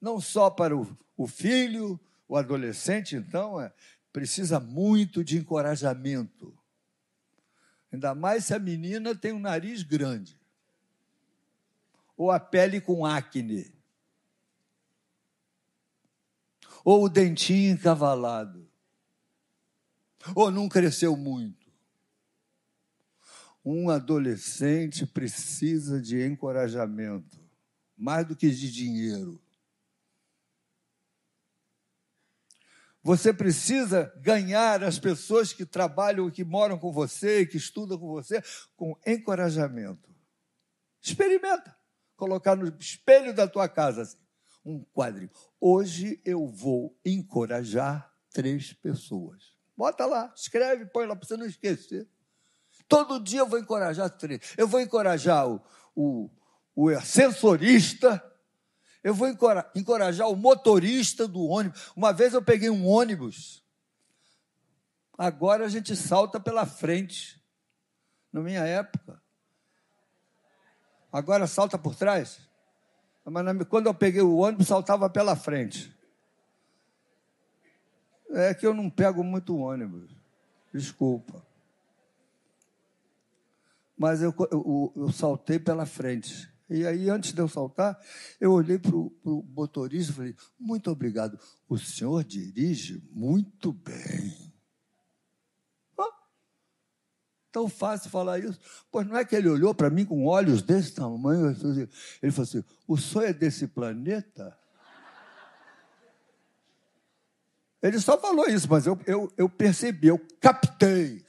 Não 0.00 0.18
só 0.18 0.48
para 0.48 0.74
o, 0.74 1.26
filho, 1.26 2.00
o 2.26 2.38
adolescente, 2.38 3.16
então, 3.16 3.60
é, 3.60 3.70
precisa 4.10 4.58
muito 4.58 5.22
de 5.22 5.36
encorajamento. 5.36 6.56
Ainda 7.92 8.14
mais 8.14 8.46
se 8.46 8.54
a 8.54 8.58
menina 8.58 9.14
tem 9.14 9.34
um 9.34 9.38
nariz 9.38 9.82
grande. 9.82 10.40
Ou 12.16 12.30
a 12.30 12.40
pele 12.40 12.80
com 12.80 13.04
acne. 13.04 13.70
Ou 16.82 17.04
o 17.04 17.08
dentinho 17.10 17.74
encavalado. 17.74 18.61
Ou 20.34 20.50
não 20.50 20.68
cresceu 20.68 21.16
muito. 21.16 21.70
Um 23.64 23.90
adolescente 23.90 25.06
precisa 25.06 26.00
de 26.00 26.24
encorajamento, 26.24 27.38
mais 27.96 28.26
do 28.26 28.34
que 28.34 28.50
de 28.50 28.72
dinheiro. 28.72 29.40
Você 33.04 33.32
precisa 33.32 34.12
ganhar 34.20 34.84
as 34.84 34.98
pessoas 34.98 35.52
que 35.52 35.66
trabalham, 35.66 36.30
que 36.30 36.44
moram 36.44 36.78
com 36.78 36.92
você, 36.92 37.44
que 37.44 37.56
estudam 37.56 37.98
com 37.98 38.08
você, 38.08 38.40
com 38.76 38.96
encorajamento. 39.04 40.08
Experimenta. 41.00 41.76
Colocar 42.16 42.54
no 42.54 42.68
espelho 42.78 43.34
da 43.34 43.48
tua 43.48 43.68
casa 43.68 44.02
assim, 44.02 44.18
um 44.64 44.84
quadrinho. 44.84 45.30
Hoje 45.60 46.20
eu 46.24 46.46
vou 46.46 46.96
encorajar 47.04 48.14
três 48.30 48.72
pessoas. 48.72 49.51
Bota 49.76 50.06
lá, 50.06 50.32
escreve, 50.36 50.86
põe 50.86 51.06
lá 51.06 51.16
para 51.16 51.26
você 51.26 51.36
não 51.36 51.46
esquecer. 51.46 52.06
Todo 52.88 53.20
dia 53.20 53.40
eu 53.40 53.46
vou 53.46 53.58
encorajar. 53.58 54.12
Eu 54.56 54.68
vou 54.68 54.80
encorajar 54.80 55.48
o, 55.48 55.60
o, 55.94 56.30
o 56.74 56.88
ascensorista, 56.90 58.22
eu 59.02 59.14
vou 59.14 59.28
encorajar 59.74 60.28
o 60.28 60.36
motorista 60.36 61.26
do 61.26 61.42
ônibus. 61.44 61.92
Uma 61.96 62.12
vez 62.12 62.34
eu 62.34 62.42
peguei 62.42 62.70
um 62.70 62.86
ônibus, 62.86 63.64
agora 65.16 65.64
a 65.64 65.68
gente 65.68 65.96
salta 65.96 66.38
pela 66.38 66.66
frente. 66.66 67.40
Na 68.32 68.40
minha 68.40 68.64
época. 68.64 69.20
Agora 71.12 71.46
salta 71.46 71.76
por 71.76 71.94
trás? 71.94 72.40
Mas 73.24 73.44
quando 73.68 73.86
eu 73.86 73.94
peguei 73.94 74.22
o 74.22 74.36
ônibus, 74.36 74.68
saltava 74.68 75.10
pela 75.10 75.36
frente. 75.36 75.94
É 78.32 78.54
que 78.54 78.66
eu 78.66 78.74
não 78.74 78.88
pego 78.88 79.22
muito 79.22 79.56
ônibus. 79.56 80.10
Desculpa. 80.72 81.44
Mas 83.96 84.22
eu, 84.22 84.34
eu, 84.50 84.92
eu 84.96 85.12
saltei 85.12 85.58
pela 85.58 85.86
frente. 85.86 86.50
E 86.68 86.86
aí, 86.86 87.10
antes 87.10 87.32
de 87.32 87.40
eu 87.40 87.48
saltar, 87.48 88.00
eu 88.40 88.52
olhei 88.52 88.78
para 88.78 88.96
o 88.96 89.12
motorista 89.54 90.12
e 90.12 90.16
falei: 90.16 90.36
Muito 90.58 90.90
obrigado. 90.90 91.38
O 91.68 91.76
senhor 91.76 92.24
dirige 92.24 93.02
muito 93.12 93.72
bem. 93.72 94.52
Tão 97.52 97.68
fácil 97.68 98.08
falar 98.08 98.38
isso. 98.38 98.58
Pois 98.90 99.06
não 99.06 99.18
é 99.18 99.26
que 99.26 99.36
ele 99.36 99.50
olhou 99.50 99.74
para 99.74 99.90
mim 99.90 100.06
com 100.06 100.24
olhos 100.24 100.62
desse 100.62 100.92
tamanho. 100.94 101.54
Ele 102.22 102.32
falou 102.32 102.48
assim: 102.48 102.64
O 102.88 102.96
senhor 102.96 103.24
é 103.26 103.32
desse 103.34 103.66
planeta? 103.66 104.58
Ele 107.82 107.98
só 107.98 108.18
falou 108.18 108.46
isso, 108.48 108.68
mas 108.70 108.86
eu, 108.86 108.98
eu, 109.06 109.32
eu 109.36 109.48
percebi, 109.48 110.06
eu 110.06 110.18
captei. 110.40 111.24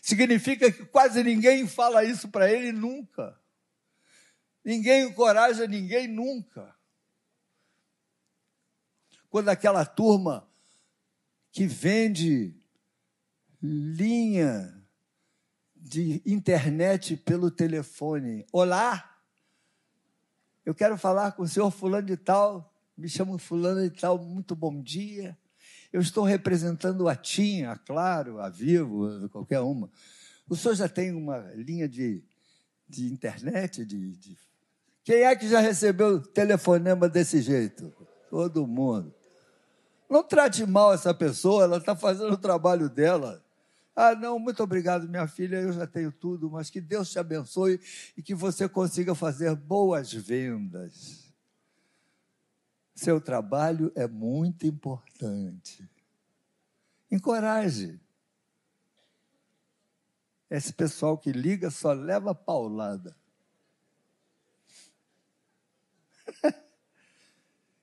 Significa 0.00 0.72
que 0.72 0.84
quase 0.86 1.22
ninguém 1.22 1.66
fala 1.66 2.04
isso 2.04 2.28
para 2.28 2.50
ele 2.50 2.72
nunca. 2.72 3.38
Ninguém 4.64 5.04
encoraja 5.04 5.66
ninguém 5.66 6.08
nunca. 6.08 6.74
Quando 9.28 9.48
aquela 9.48 9.84
turma 9.84 10.48
que 11.52 11.66
vende 11.66 12.54
linha 13.62 14.72
de 15.74 16.22
internet 16.26 17.16
pelo 17.16 17.50
telefone. 17.50 18.46
Olá, 18.52 19.18
eu 20.64 20.74
quero 20.74 20.98
falar 20.98 21.32
com 21.32 21.42
o 21.42 21.48
senhor 21.48 21.70
fulano 21.70 22.06
de 22.06 22.16
tal, 22.16 22.75
me 22.96 23.08
chamo 23.08 23.36
fulano 23.36 23.82
de 23.82 23.90
tal, 23.90 24.18
muito 24.18 24.56
bom 24.56 24.82
dia. 24.82 25.36
Eu 25.92 26.00
estou 26.00 26.24
representando 26.24 27.08
a 27.08 27.14
TIM, 27.14 27.64
a 27.64 27.76
Claro, 27.76 28.40
a 28.40 28.48
Vivo, 28.48 29.28
qualquer 29.28 29.60
uma. 29.60 29.90
O 30.48 30.56
senhor 30.56 30.74
já 30.74 30.88
tem 30.88 31.12
uma 31.12 31.38
linha 31.54 31.88
de, 31.88 32.24
de 32.88 33.12
internet? 33.12 33.84
De, 33.84 34.16
de... 34.16 34.38
Quem 35.04 35.22
é 35.22 35.36
que 35.36 35.48
já 35.48 35.60
recebeu 35.60 36.20
telefonema 36.20 37.08
desse 37.08 37.42
jeito? 37.42 37.92
Todo 38.30 38.66
mundo. 38.66 39.14
Não 40.08 40.22
trate 40.22 40.64
mal 40.64 40.94
essa 40.94 41.12
pessoa, 41.12 41.64
ela 41.64 41.76
está 41.78 41.94
fazendo 41.94 42.32
o 42.32 42.38
trabalho 42.38 42.88
dela. 42.88 43.44
Ah, 43.94 44.14
não, 44.14 44.38
muito 44.38 44.62
obrigado, 44.62 45.08
minha 45.08 45.26
filha, 45.26 45.56
eu 45.56 45.72
já 45.72 45.86
tenho 45.86 46.12
tudo, 46.12 46.50
mas 46.50 46.70
que 46.70 46.80
Deus 46.80 47.10
te 47.10 47.18
abençoe 47.18 47.80
e 48.16 48.22
que 48.22 48.34
você 48.34 48.68
consiga 48.68 49.14
fazer 49.14 49.54
boas 49.54 50.12
vendas. 50.12 51.25
Seu 52.96 53.20
trabalho 53.20 53.92
é 53.94 54.08
muito 54.08 54.66
importante. 54.66 55.86
Encoraje. 57.10 58.00
Esse 60.48 60.72
pessoal 60.72 61.18
que 61.18 61.30
liga 61.30 61.70
só 61.70 61.92
leva 61.92 62.34
paulada. 62.34 63.14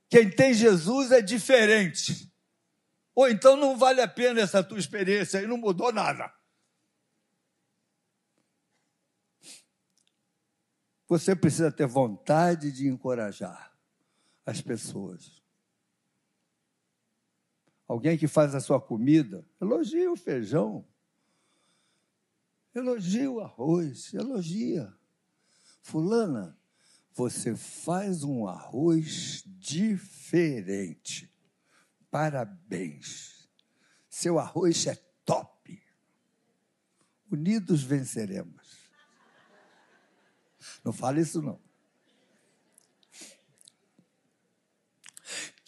Quem 0.10 0.32
tem 0.32 0.52
Jesus 0.56 1.12
é 1.12 1.22
diferente. 1.22 2.34
Ou 3.14 3.30
então 3.30 3.56
não 3.56 3.78
vale 3.78 4.02
a 4.02 4.08
pena 4.08 4.42
essa 4.42 4.64
tua 4.64 4.80
experiência 4.80 5.44
e 5.44 5.46
não 5.46 5.58
mudou 5.58 5.94
nada. 5.94 6.34
Você 11.08 11.36
precisa 11.36 11.72
ter 11.72 11.86
vontade 11.86 12.72
de 12.72 12.88
encorajar 12.88 13.73
as 14.46 14.62
pessoas. 14.62 15.42
Alguém 17.88 18.18
que 18.18 18.28
faz 18.28 18.56
a 18.56 18.60
sua 18.60 18.80
comida, 18.80 19.46
elogia 19.62 20.12
o 20.12 20.16
feijão, 20.16 20.88
elogia 22.74 23.30
o 23.30 23.40
arroz, 23.40 24.14
elogia. 24.14 24.94
Fulana, 25.82 26.58
você 27.14 27.56
faz 27.56 28.24
um 28.24 28.48
arroz 28.48 29.44
diferente. 29.46 31.32
Parabéns. 32.10 33.48
Seu 34.10 34.40
arroz 34.40 34.88
é 34.88 34.96
top. 35.26 35.82
Unidos 37.30 37.84
venceremos. 37.84 38.90
Não 40.84 40.94
fale 40.94 41.22
isso 41.22 41.42
não. 41.42 41.60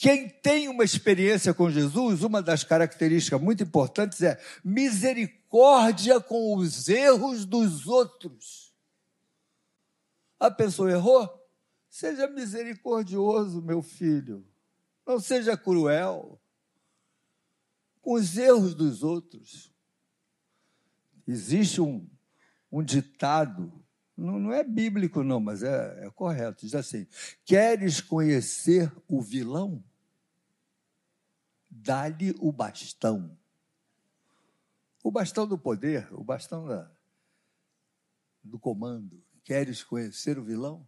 Quem 0.06 0.30
tem 0.30 0.68
uma 0.68 0.84
experiência 0.84 1.52
com 1.52 1.68
Jesus, 1.68 2.22
uma 2.22 2.39
das 2.39 2.63
características 2.63 3.41
muito 3.41 3.63
importantes 3.63 4.22
é 4.22 4.39
misericórdia 4.63 6.22
com 6.22 6.56
os 6.56 6.88
erros 6.88 7.44
dos 7.44 7.88
outros. 7.88 8.72
A 10.39 10.52
pessoa 10.52 10.91
errou? 10.91 11.28
Seja 11.89 12.28
misericordioso, 12.28 13.63
meu 13.63 13.82
filho. 13.82 14.46
Não 15.08 15.20
seja 15.20 15.58
cruel 15.58 16.39
com 18.00 18.13
os 18.13 18.38
erros 18.38 18.76
dos 18.76 19.02
outros. 19.02 19.74
Existe 21.28 21.82
um, 21.82 22.08
um 22.72 22.84
ditado, 22.84 23.74
não, 24.15 24.38
não, 24.38 24.54
é 24.54 24.63
bíblico, 24.63 25.24
não, 25.24 25.39
mas 25.39 25.63
é, 25.63 26.06
é 26.06 26.12
correto. 26.12 26.63
Diz 26.63 26.76
assim: 26.76 27.08
Queres 27.44 28.00
conhecer 28.00 28.94
o 29.08 29.20
vilão? 29.20 29.84
Dá-lhe 31.78 32.36
o 32.40 32.52
bastão. 32.52 33.38
O 35.04 35.12
bastão 35.12 35.48
do 35.48 35.58
poder, 35.58 36.08
o 36.14 36.24
bastão 36.24 36.66
da, 36.66 36.92
do 38.44 38.58
comando. 38.58 39.24
Queres 39.44 39.84
conhecer 39.84 40.40
o 40.40 40.44
vilão? 40.44 40.88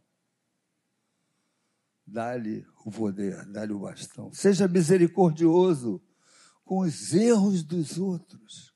dá-lhe 2.07 2.65
o 2.85 2.89
poder, 2.89 3.45
dá-lhe 3.47 3.73
o 3.73 3.79
bastão. 3.79 4.31
Seja 4.31 4.67
misericordioso 4.67 6.01
com 6.63 6.79
os 6.79 7.13
erros 7.13 7.61
dos 7.63 7.97
outros. 7.97 8.73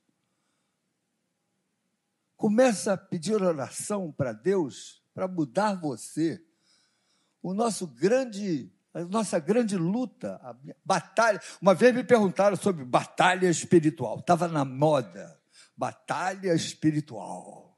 Começa 2.36 2.92
a 2.92 2.96
pedir 2.96 3.40
oração 3.42 4.12
para 4.12 4.32
Deus 4.32 5.02
para 5.14 5.26
mudar 5.26 5.74
você. 5.74 6.44
O 7.42 7.54
nosso 7.54 7.86
grande, 7.86 8.70
a 8.94 9.04
nossa 9.04 9.38
grande 9.38 9.76
luta, 9.76 10.40
a 10.42 10.54
batalha. 10.84 11.40
Uma 11.60 11.74
vez 11.74 11.94
me 11.94 12.04
perguntaram 12.04 12.56
sobre 12.56 12.84
batalha 12.84 13.48
espiritual. 13.48 14.18
Estava 14.18 14.48
na 14.48 14.64
moda. 14.64 15.40
Batalha 15.76 16.52
espiritual 16.54 17.72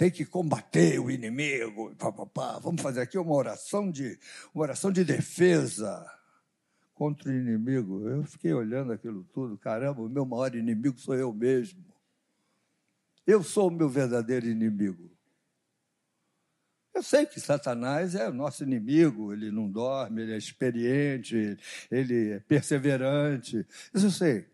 tem 0.00 0.10
que 0.10 0.24
combater 0.24 0.98
o 0.98 1.10
inimigo. 1.10 1.94
Pá, 1.96 2.10
pá, 2.10 2.24
pá. 2.24 2.58
Vamos 2.58 2.80
fazer 2.80 3.02
aqui 3.02 3.18
uma 3.18 3.34
oração 3.34 3.90
de 3.90 4.18
uma 4.54 4.62
oração 4.62 4.90
de 4.90 5.04
defesa 5.04 6.06
contra 6.94 7.28
o 7.28 7.34
inimigo. 7.34 8.08
Eu 8.08 8.24
fiquei 8.24 8.54
olhando 8.54 8.94
aquilo 8.94 9.24
tudo. 9.24 9.58
Caramba, 9.58 10.00
o 10.00 10.08
meu 10.08 10.24
maior 10.24 10.54
inimigo 10.54 10.98
sou 10.98 11.14
eu 11.14 11.34
mesmo. 11.34 11.84
Eu 13.26 13.42
sou 13.42 13.68
o 13.68 13.70
meu 13.70 13.90
verdadeiro 13.90 14.46
inimigo. 14.46 15.10
Eu 16.92 17.02
sei 17.02 17.24
que 17.24 17.40
Satanás 17.40 18.14
é 18.14 18.28
o 18.28 18.32
nosso 18.32 18.64
inimigo, 18.64 19.32
ele 19.32 19.50
não 19.50 19.70
dorme, 19.70 20.22
ele 20.22 20.32
é 20.32 20.36
experiente, 20.36 21.56
ele 21.90 22.32
é 22.32 22.40
perseverante. 22.40 23.66
Isso 23.94 24.06
eu 24.06 24.10
sei. 24.10 24.50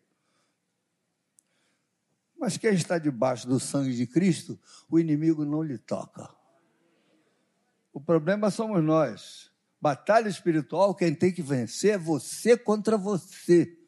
Mas 2.39 2.59
quem 2.59 2.75
está 2.75 2.99
debaixo 2.99 3.49
do 3.49 3.59
sangue 3.59 3.97
de 3.97 4.07
Cristo, 4.07 4.59
o 4.91 4.99
inimigo 4.99 5.45
não 5.45 5.63
lhe 5.63 5.79
toca. 5.79 6.29
O 7.93 8.01
problema 8.01 8.51
somos 8.51 8.85
nós. 8.85 9.51
Batalha 9.81 10.29
espiritual, 10.29 10.95
quem 10.95 11.15
tem 11.15 11.33
que 11.33 11.43
vencer 11.43 11.95
é 11.95 11.99
você 11.99 12.57
contra 12.57 12.99
você. 12.99 13.79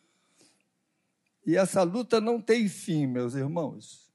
E 1.45 1.57
essa 1.57 1.83
luta 1.83 2.21
não 2.21 2.41
tem 2.41 2.69
fim, 2.69 3.07
meus 3.07 3.35
irmãos. 3.35 4.11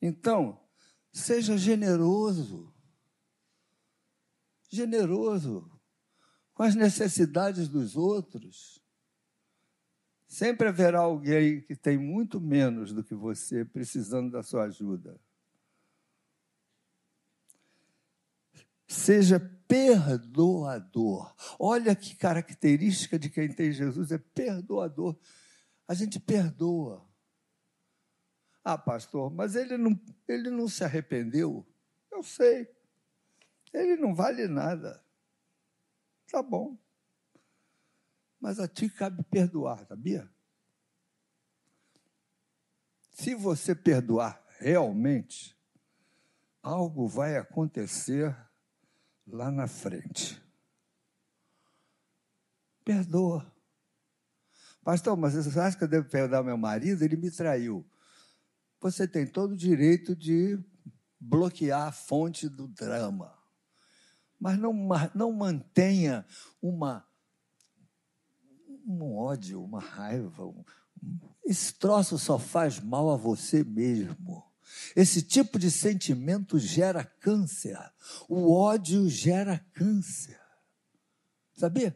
Então, 0.00 0.60
seja 1.12 1.56
generoso. 1.56 2.72
Generoso 4.68 5.70
com 6.60 6.64
as 6.64 6.74
necessidades 6.74 7.68
dos 7.68 7.96
outros. 7.96 8.84
Sempre 10.28 10.68
haverá 10.68 11.00
alguém 11.00 11.62
que 11.62 11.74
tem 11.74 11.96
muito 11.96 12.38
menos 12.38 12.92
do 12.92 13.02
que 13.02 13.14
você 13.14 13.64
precisando 13.64 14.30
da 14.30 14.42
sua 14.42 14.64
ajuda. 14.64 15.18
Seja 18.86 19.40
perdoador. 19.66 21.34
Olha 21.58 21.96
que 21.96 22.14
característica 22.14 23.18
de 23.18 23.30
quem 23.30 23.48
tem 23.50 23.72
Jesus 23.72 24.12
é 24.12 24.18
perdoador. 24.18 25.18
A 25.88 25.94
gente 25.94 26.20
perdoa. 26.20 27.09
Ah, 28.64 28.76
pastor, 28.76 29.30
mas 29.30 29.54
ele 29.56 29.76
não, 29.76 29.98
ele 30.28 30.50
não 30.50 30.68
se 30.68 30.84
arrependeu. 30.84 31.66
Eu 32.12 32.22
sei. 32.22 32.68
Ele 33.72 33.96
não 33.96 34.14
vale 34.14 34.46
nada. 34.46 35.02
Tá 36.30 36.42
bom 36.42 36.76
mas 38.40 38.58
a 38.58 38.66
ti 38.66 38.88
cabe 38.88 39.22
perdoar, 39.24 39.86
sabia? 39.86 40.28
Se 43.12 43.34
você 43.34 43.74
perdoar 43.74 44.42
realmente, 44.58 45.54
algo 46.62 47.06
vai 47.06 47.36
acontecer 47.36 48.34
lá 49.26 49.50
na 49.50 49.66
frente. 49.66 50.42
Perdoa. 52.82 53.54
Pastor, 54.82 55.16
mas 55.18 55.34
você 55.34 55.60
acha 55.60 55.76
que 55.76 55.84
eu 55.84 55.88
devo 55.88 56.08
perdoar 56.08 56.42
meu 56.42 56.56
marido? 56.56 57.04
Ele 57.04 57.16
me 57.16 57.30
traiu. 57.30 57.86
Você 58.80 59.06
tem 59.06 59.26
todo 59.26 59.52
o 59.52 59.56
direito 59.56 60.16
de 60.16 60.58
bloquear 61.18 61.88
a 61.88 61.92
fonte 61.92 62.48
do 62.48 62.66
drama. 62.66 63.38
Mas 64.38 64.58
não, 64.58 64.72
não 65.14 65.32
mantenha 65.32 66.24
uma 66.62 67.06
um 68.86 69.16
ódio, 69.16 69.62
uma 69.62 69.80
raiva. 69.80 70.52
Esse 71.44 71.74
troço 71.74 72.18
só 72.18 72.38
faz 72.38 72.80
mal 72.80 73.10
a 73.10 73.16
você 73.16 73.62
mesmo. 73.62 74.44
Esse 74.96 75.22
tipo 75.22 75.58
de 75.58 75.70
sentimento 75.70 76.58
gera 76.58 77.04
câncer. 77.04 77.78
O 78.28 78.52
ódio 78.52 79.08
gera 79.08 79.58
câncer. 79.72 80.40
Sabia? 81.56 81.94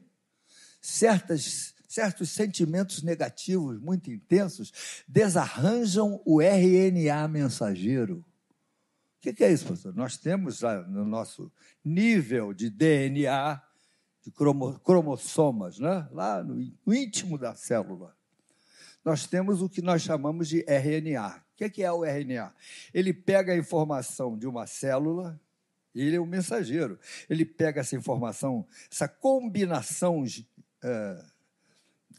Certas, 0.81 1.73
certos 1.94 2.30
sentimentos 2.30 3.04
negativos 3.04 3.78
muito 3.78 4.11
intensos 4.11 5.04
desarranjam 5.07 6.20
o 6.26 6.42
RNA 6.42 7.28
mensageiro. 7.28 8.24
O 9.24 9.33
que 9.33 9.44
é 9.44 9.52
isso, 9.52 9.66
pastor? 9.68 9.94
Nós 9.94 10.16
temos 10.16 10.61
no 10.88 11.04
nosso 11.04 11.52
nível 11.85 12.52
de 12.52 12.68
DNA 12.68 13.62
de 14.24 14.33
cromossomas, 14.83 15.78
né? 15.78 16.09
lá 16.11 16.42
no 16.42 16.61
íntimo 16.87 17.38
da 17.38 17.54
célula. 17.54 18.16
Nós 19.04 19.26
temos 19.26 19.62
o 19.62 19.68
que 19.68 19.80
nós 19.80 20.02
chamamos 20.02 20.48
de 20.48 20.64
RNA. 20.66 21.44
O 21.52 21.70
que 21.70 21.83
é 21.83 21.92
o 21.92 22.04
RNA? 22.04 22.52
Ele 22.92 23.14
pega 23.14 23.52
a 23.52 23.57
informação 23.57 24.37
de 24.37 24.48
uma 24.48 24.66
célula, 24.66 25.40
ele 25.94 26.16
é 26.16 26.20
o 26.20 26.26
mensageiro. 26.26 26.98
Ele 27.30 27.44
pega 27.44 27.83
essa 27.83 27.94
informação, 27.94 28.66
essa 28.90 29.07
combinação 29.07 30.24
é, 30.83 31.34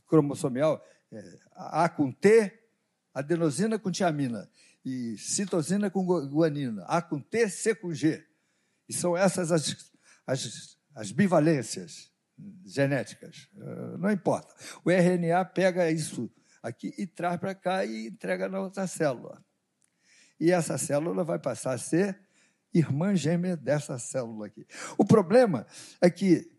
cromossomial, 0.08 0.84
é, 1.12 1.40
A 1.56 1.90
com 1.90 2.12
T, 2.12 2.52
adenosina 3.14 3.80
com 3.80 3.92
tiamina, 3.92 4.50
e 4.84 5.18
citosina 5.18 5.90
com 5.90 6.06
guanina, 6.06 6.84
A 6.86 7.02
com 7.02 7.20
T, 7.20 7.50
C 7.50 7.74
com 7.74 7.94
G. 7.94 8.24
E 8.88 8.94
são 8.94 9.18
essas 9.18 9.52
as, 9.52 9.92
as 10.28 10.76
as 10.96 11.12
bivalências 11.12 12.10
genéticas, 12.66 13.50
eh, 13.56 13.98
não 13.98 14.10
importa. 14.10 14.56
O 14.84 14.90
RNA 14.90 15.44
pega 15.46 15.92
isso 15.92 16.32
aqui 16.64 16.94
e 16.98 17.06
traz 17.06 17.38
para 17.40 17.54
cá 17.54 17.86
e 17.86 18.08
entrega 18.08 18.48
na 18.48 18.62
outra 18.62 18.88
célula. 18.88 19.44
E 20.40 20.52
essa 20.52 20.78
célula 20.78 21.24
vai 21.24 21.38
passar 21.38 21.74
a 21.74 21.78
ser 21.78 22.18
irmã 22.74 23.14
gêmea 23.16 23.56
dessa 23.56 24.00
célula 24.00 24.48
aqui. 24.48 24.66
O 24.98 25.06
problema 25.06 25.68
é 26.02 26.10
que, 26.10 26.50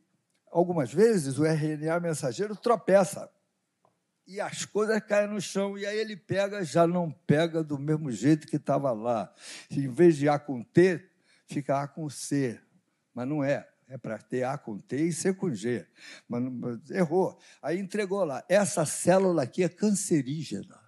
algumas 0.51 0.93
vezes, 0.93 1.39
o 1.39 1.45
RNA 1.45 1.99
mensageiro 2.01 2.55
tropeça 2.57 3.31
e 4.27 4.41
as 4.41 4.65
coisas 4.65 5.01
caem 5.05 5.29
no 5.29 5.41
chão, 5.41 5.79
e 5.79 5.87
aí 5.87 5.99
ele 5.99 6.17
pega, 6.17 6.65
já 6.65 6.87
não 6.87 7.11
pega 7.11 7.63
do 7.63 7.79
mesmo 7.79 8.11
jeito 8.11 8.47
que 8.47 8.57
estava 8.57 8.91
lá. 8.93 9.33
Em 9.71 9.89
vez 9.89 10.17
de 10.17 10.29
A 10.29 10.39
com 10.39 10.63
T, 10.63 11.09
fica 11.47 11.81
A 11.81 11.87
com 11.87 12.11
C, 12.11 12.61
mas 13.15 13.29
não 13.29 13.45
é. 13.45 13.69
É 13.89 13.97
para 13.97 14.19
ter 14.19 14.43
A 14.43 14.59
com 14.59 14.79
T 14.79 14.97
e 14.97 15.13
C 15.13 15.33
com 15.33 15.55
G. 15.55 15.87
Mas, 16.29 16.43
mas 16.43 16.91
errou. 16.91 17.39
Aí 17.63 17.79
entregou 17.79 18.25
lá. 18.25 18.45
Essa 18.49 18.85
célula 18.85 19.45
aqui 19.45 19.63
é 19.63 19.69
cancerígena. 19.69 20.81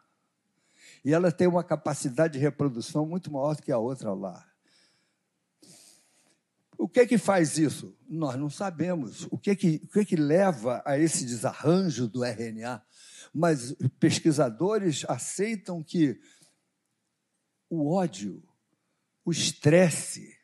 E 1.05 1.14
ela 1.14 1.31
tem 1.31 1.46
uma 1.46 1.62
capacidade 1.62 2.33
de 2.33 2.40
reprodução 2.40 3.07
muito 3.07 3.33
maior 3.33 3.55
do 3.55 3.62
que 3.62 3.70
a 3.70 3.79
outra 3.79 4.12
lá. 4.12 4.44
O 6.77 6.88
que 6.88 7.01
é 7.01 7.07
que 7.07 7.18
faz 7.18 7.57
isso? 7.57 7.96
Nós 8.09 8.37
não 8.37 8.51
sabemos. 8.51 9.27
O 9.31 9.38
que 9.38 9.51
é 9.51 9.57
que, 9.57 9.81
o 9.85 9.88
que, 9.88 10.01
é 10.01 10.05
que 10.05 10.16
leva 10.16 10.83
a 10.85 10.98
esse 10.98 11.24
desarranjo 11.24 12.09
do 12.09 12.24
RNA? 12.24 12.83
Mas 13.32 13.74
pesquisadores 13.98 15.04
aceitam 15.08 15.82
que 15.82 16.20
o 17.70 17.92
ódio, 17.92 18.42
o 19.24 19.30
estresse, 19.30 20.36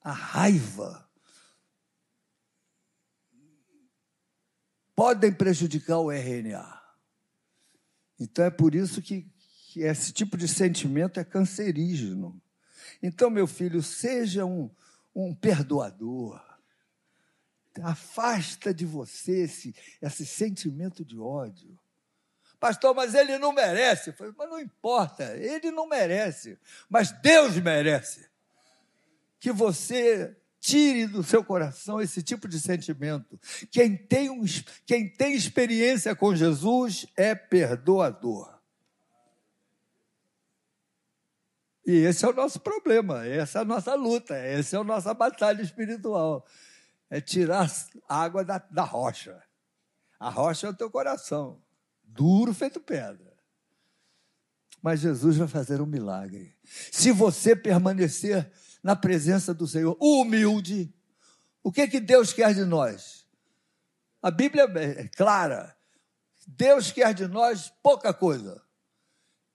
a 0.00 0.12
raiva, 0.12 1.08
podem 4.94 5.32
prejudicar 5.32 5.98
o 5.98 6.10
RNA. 6.10 6.82
Então 8.18 8.44
é 8.44 8.50
por 8.50 8.74
isso 8.74 9.02
que, 9.02 9.30
que 9.68 9.80
esse 9.80 10.12
tipo 10.12 10.36
de 10.36 10.48
sentimento 10.48 11.20
é 11.20 11.24
cancerígeno. 11.24 12.40
Então, 13.02 13.28
meu 13.28 13.46
filho, 13.46 13.82
seja 13.82 14.44
um, 14.44 14.70
um 15.14 15.34
perdoador. 15.34 16.42
Afasta 17.82 18.72
de 18.72 18.86
você 18.86 19.42
esse, 19.42 19.74
esse 20.00 20.24
sentimento 20.24 21.04
de 21.04 21.18
ódio. 21.18 21.78
Pastor, 22.58 22.94
mas 22.94 23.14
ele 23.14 23.38
não 23.38 23.52
merece. 23.52 24.12
Falei, 24.12 24.32
mas 24.36 24.48
não 24.48 24.60
importa, 24.60 25.36
ele 25.36 25.70
não 25.70 25.88
merece. 25.88 26.58
Mas 26.88 27.10
Deus 27.10 27.56
merece. 27.58 28.28
Que 29.38 29.52
você 29.52 30.36
Tire 30.66 31.06
do 31.06 31.22
seu 31.22 31.44
coração 31.44 32.00
esse 32.00 32.20
tipo 32.24 32.48
de 32.48 32.58
sentimento. 32.58 33.38
Quem 33.70 33.96
tem, 33.96 34.28
um, 34.28 34.44
quem 34.84 35.08
tem 35.08 35.32
experiência 35.32 36.12
com 36.16 36.34
Jesus 36.34 37.06
é 37.16 37.36
perdoador. 37.36 38.52
E 41.86 41.92
esse 41.98 42.24
é 42.24 42.28
o 42.28 42.32
nosso 42.32 42.58
problema, 42.58 43.24
essa 43.24 43.60
é 43.60 43.62
a 43.62 43.64
nossa 43.64 43.94
luta, 43.94 44.34
essa 44.34 44.76
é 44.76 44.80
a 44.80 44.82
nossa 44.82 45.14
batalha 45.14 45.62
espiritual. 45.62 46.44
É 47.08 47.20
tirar 47.20 47.70
a 48.08 48.22
água 48.22 48.44
da, 48.44 48.58
da 48.58 48.82
rocha. 48.82 49.40
A 50.18 50.28
rocha 50.28 50.66
é 50.66 50.70
o 50.70 50.74
teu 50.74 50.90
coração, 50.90 51.62
duro 52.06 52.54
feito 52.54 52.80
pedra. 52.80 53.34
Mas 54.82 55.00
Jesus 55.00 55.36
vai 55.36 55.48
fazer 55.48 55.80
um 55.80 55.86
milagre. 55.86 56.54
Se 56.92 57.10
você 57.10 57.56
permanecer 57.56 58.50
na 58.82 58.94
presença 58.94 59.52
do 59.52 59.66
Senhor, 59.66 59.96
humilde. 60.00 60.94
O 61.62 61.72
que 61.72 61.88
que 61.88 61.98
Deus 61.98 62.32
quer 62.32 62.54
de 62.54 62.64
nós? 62.64 63.26
A 64.22 64.30
Bíblia 64.30 64.62
é 64.62 65.08
clara. 65.08 65.76
Deus 66.46 66.92
quer 66.92 67.12
de 67.12 67.26
nós 67.26 67.72
pouca 67.82 68.14
coisa. 68.14 68.62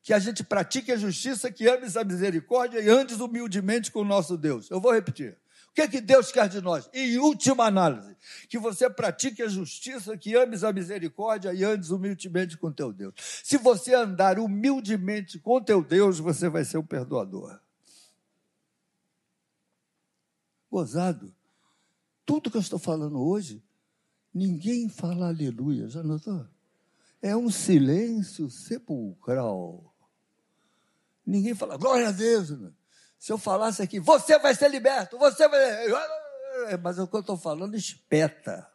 Que 0.03 0.13
a 0.13 0.19
gente 0.19 0.43
pratique 0.43 0.91
a 0.91 0.97
justiça, 0.97 1.51
que 1.51 1.67
ames 1.67 1.95
a 1.95 2.03
misericórdia 2.03 2.79
e 2.81 2.89
andes 2.89 3.19
humildemente 3.19 3.91
com 3.91 4.01
o 4.01 4.05
nosso 4.05 4.37
Deus. 4.37 4.69
Eu 4.69 4.81
vou 4.81 4.91
repetir. 4.91 5.37
O 5.71 5.73
que, 5.73 5.87
que 5.87 6.01
Deus 6.01 6.31
quer 6.31 6.49
de 6.49 6.61
nós? 6.61 6.89
Em 6.93 7.17
última 7.17 7.65
análise, 7.65 8.15
que 8.49 8.59
você 8.59 8.89
pratique 8.89 9.41
a 9.41 9.47
justiça, 9.47 10.17
que 10.17 10.35
ames 10.35 10.63
a 10.63 10.73
misericórdia 10.73 11.53
e 11.53 11.63
andes 11.63 11.89
humildemente 11.91 12.57
com 12.57 12.71
teu 12.71 12.91
Deus. 12.91 13.13
Se 13.43 13.57
você 13.57 13.93
andar 13.93 14.37
humildemente 14.37 15.39
com 15.39 15.61
teu 15.61 15.83
Deus, 15.83 16.19
você 16.19 16.49
vai 16.49 16.65
ser 16.65 16.77
um 16.77 16.85
perdoador 16.85 17.59
gozado. 20.71 21.35
Tudo 22.25 22.49
que 22.49 22.55
eu 22.55 22.61
estou 22.61 22.79
falando 22.79 23.21
hoje, 23.21 23.61
ninguém 24.33 24.87
fala 24.87 25.27
aleluia, 25.27 25.89
já 25.89 26.01
notou? 26.01 26.47
É 27.21 27.35
um 27.35 27.51
silêncio 27.51 28.49
sepulcral. 28.49 29.93
Ninguém 31.25 31.53
fala, 31.53 31.77
glória 31.77 32.07
a 32.07 32.11
Deus. 32.11 32.51
Se 33.21 33.31
eu 33.31 33.37
falasse 33.37 33.83
aqui, 33.83 33.99
você 33.99 34.39
vai 34.39 34.55
ser 34.55 34.67
liberto, 34.67 35.15
você 35.15 35.47
vai. 35.47 35.59
Mas 36.81 36.97
o 36.97 37.07
que 37.07 37.15
eu 37.15 37.19
estou 37.19 37.37
falando 37.37 37.75
espeta. 37.75 38.67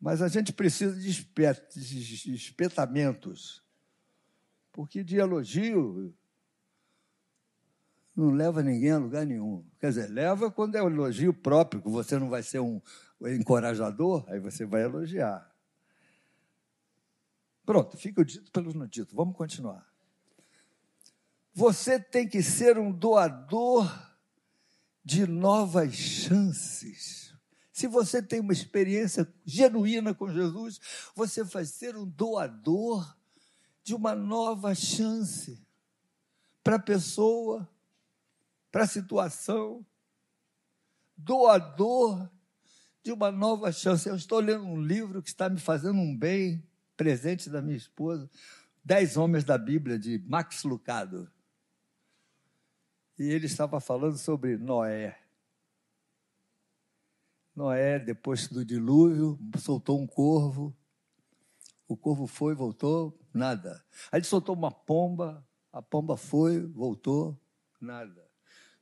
Mas 0.00 0.22
a 0.22 0.28
gente 0.28 0.52
precisa 0.52 0.94
de, 1.00 1.10
de 1.10 2.34
espetamentos. 2.36 3.60
Porque 4.70 5.02
de 5.02 5.16
elogio 5.16 6.14
não 8.14 8.30
leva 8.30 8.62
ninguém 8.62 8.92
a 8.92 8.98
lugar 8.98 9.26
nenhum. 9.26 9.68
Quer 9.80 9.88
dizer, 9.88 10.08
leva 10.08 10.48
quando 10.48 10.76
é 10.76 10.82
um 10.82 10.88
elogio 10.88 11.34
próprio, 11.34 11.82
que 11.82 11.88
você 11.88 12.20
não 12.20 12.30
vai 12.30 12.44
ser 12.44 12.60
um 12.60 12.80
encorajador, 13.20 14.24
aí 14.28 14.38
você 14.38 14.64
vai 14.64 14.84
elogiar. 14.84 15.52
Pronto, 17.64 17.96
fica 17.96 18.20
o 18.20 18.24
dito 18.24 18.48
pelo 18.52 18.72
no 18.72 18.86
dito. 18.86 19.12
Vamos 19.12 19.36
continuar. 19.36 19.95
Você 21.56 21.98
tem 21.98 22.28
que 22.28 22.42
ser 22.42 22.76
um 22.76 22.92
doador 22.92 23.90
de 25.02 25.26
novas 25.26 25.94
chances. 25.94 27.34
Se 27.72 27.86
você 27.86 28.22
tem 28.22 28.40
uma 28.40 28.52
experiência 28.52 29.26
genuína 29.42 30.12
com 30.12 30.30
Jesus, 30.30 30.78
você 31.14 31.42
vai 31.42 31.64
ser 31.64 31.96
um 31.96 32.06
doador 32.06 33.16
de 33.82 33.94
uma 33.94 34.14
nova 34.14 34.74
chance 34.74 35.58
para 36.62 36.76
a 36.76 36.78
pessoa, 36.78 37.66
para 38.70 38.84
a 38.84 38.86
situação. 38.86 39.82
Doador 41.16 42.30
de 43.02 43.12
uma 43.12 43.32
nova 43.32 43.72
chance. 43.72 44.06
Eu 44.06 44.16
estou 44.16 44.40
lendo 44.40 44.66
um 44.66 44.82
livro 44.82 45.22
que 45.22 45.30
está 45.30 45.48
me 45.48 45.58
fazendo 45.58 45.98
um 45.98 46.14
bem, 46.14 46.62
presente 46.98 47.48
da 47.48 47.62
minha 47.62 47.78
esposa, 47.78 48.28
Dez 48.84 49.16
Homens 49.16 49.42
da 49.42 49.56
Bíblia, 49.56 49.98
de 49.98 50.18
Max 50.18 50.62
Lucado. 50.62 51.34
E 53.18 53.24
ele 53.30 53.46
estava 53.46 53.80
falando 53.80 54.18
sobre 54.18 54.56
Noé. 54.56 55.18
Noé, 57.54 57.98
depois 57.98 58.48
do 58.48 58.64
dilúvio, 58.64 59.38
soltou 59.58 59.98
um 59.98 60.06
corvo. 60.06 60.76
O 61.88 61.96
corvo 61.96 62.26
foi, 62.26 62.54
voltou, 62.54 63.18
nada. 63.32 63.82
Aí 64.12 64.18
ele 64.18 64.26
soltou 64.26 64.54
uma 64.54 64.70
pomba, 64.70 65.46
a 65.72 65.80
pomba 65.80 66.16
foi, 66.16 66.60
voltou, 66.60 67.38
nada. 67.80 68.26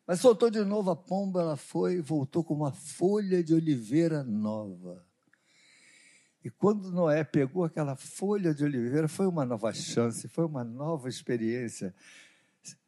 Mas 0.07 0.21
soltou 0.21 0.51
de 0.51 0.65
novo 0.65 0.91
a 0.91 0.97
pomba, 0.97 1.41
ela 1.41 1.57
foi, 1.57 2.01
voltou 2.01 2.43
com 2.43 2.55
uma 2.55 2.73
folha 2.73 3.43
de 3.43 3.55
oliveira 3.55 4.25
nova. 4.25 5.07
E 6.43 6.51
quando 6.51 6.91
Noé 6.91 7.25
pegou 7.25 7.65
aquela 7.65 7.97
folha 7.97 8.55
de 8.55 8.65
oliveira, 8.65 9.09
foi 9.09 9.27
uma 9.27 9.47
nova 9.47 9.73
chance, 9.73 10.29
foi 10.29 10.45
uma 10.45 10.63
nova 10.63 11.09
experiência, 11.09 11.95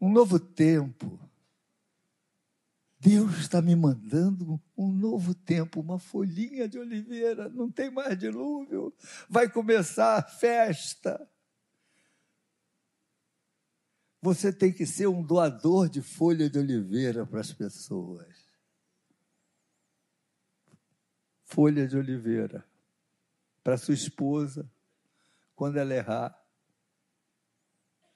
um 0.01 0.11
novo 0.11 0.39
tempo. 0.39 1.19
Deus 3.07 3.37
está 3.39 3.63
me 3.63 3.77
mandando 3.77 4.61
um 4.77 4.91
novo 4.91 5.33
tempo, 5.33 5.79
uma 5.79 5.97
folhinha 5.97 6.69
de 6.69 6.77
oliveira, 6.77 7.49
não 7.49 7.71
tem 7.71 7.89
mais 7.89 8.19
dilúvio, 8.19 8.93
vai 9.29 9.49
começar 9.49 10.17
a 10.17 10.23
festa. 10.23 11.31
Você 14.21 14.53
tem 14.53 14.73
que 14.73 14.85
ser 14.85 15.07
um 15.07 15.23
doador 15.23 15.89
de 15.89 16.03
folha 16.03 16.51
de 16.51 16.59
oliveira 16.59 17.25
para 17.25 17.39
as 17.39 17.53
pessoas. 17.53 18.45
Folha 21.45 21.87
de 21.87 21.97
oliveira 21.97 22.67
para 23.63 23.79
sua 23.79 23.95
esposa, 23.95 24.69
quando 25.55 25.77
ela 25.77 25.95
errar. 25.95 26.37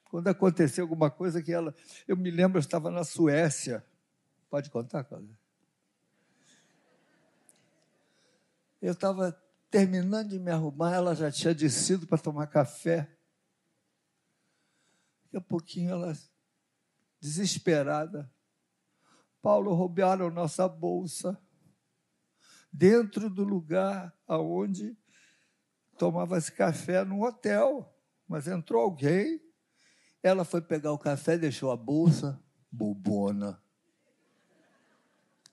Quando 0.09 0.27
acontecer 0.27 0.81
alguma 0.81 1.09
coisa 1.09 1.41
que 1.41 1.53
ela. 1.53 1.73
Eu 2.05 2.17
me 2.17 2.29
lembro, 2.29 2.57
eu 2.57 2.61
estava 2.61 2.91
na 2.91 3.05
Suécia 3.05 3.89
Pode 4.51 4.69
contar, 4.69 5.05
Cláudia? 5.05 5.33
Eu 8.81 8.91
estava 8.91 9.31
terminando 9.69 10.31
de 10.31 10.39
me 10.39 10.51
arrumar, 10.51 10.93
ela 10.93 11.15
já 11.15 11.31
tinha 11.31 11.55
descido 11.55 12.05
para 12.05 12.17
tomar 12.17 12.47
café. 12.47 13.17
Daqui 15.23 15.37
a 15.37 15.41
pouquinho 15.41 15.91
ela, 15.91 16.13
desesperada, 17.17 18.29
Paulo, 19.41 19.73
roubaram 19.73 20.29
nossa 20.29 20.67
bolsa 20.67 21.41
dentro 22.73 23.29
do 23.29 23.45
lugar 23.45 24.13
aonde 24.27 24.97
tomava-se 25.97 26.51
café 26.51 27.05
no 27.05 27.23
hotel. 27.25 27.97
Mas 28.27 28.49
entrou 28.49 28.83
alguém, 28.83 29.41
ela 30.21 30.43
foi 30.43 30.61
pegar 30.61 30.91
o 30.91 30.99
café, 30.99 31.37
deixou 31.37 31.71
a 31.71 31.77
bolsa, 31.77 32.43
bobona. 32.69 33.60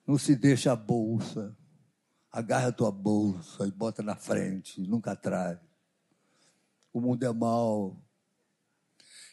Não 0.08 0.16
se 0.16 0.34
deixa 0.34 0.72
a 0.72 0.76
bolsa. 0.76 1.54
Agarra 2.32 2.68
a 2.68 2.72
tua 2.72 2.90
bolsa 2.90 3.66
e 3.66 3.70
bota 3.70 4.02
na 4.02 4.16
frente, 4.16 4.80
nunca 4.80 5.12
atrás. 5.12 5.60
O 6.90 6.98
mundo 6.98 7.22
é 7.24 7.30
mau. 7.30 8.02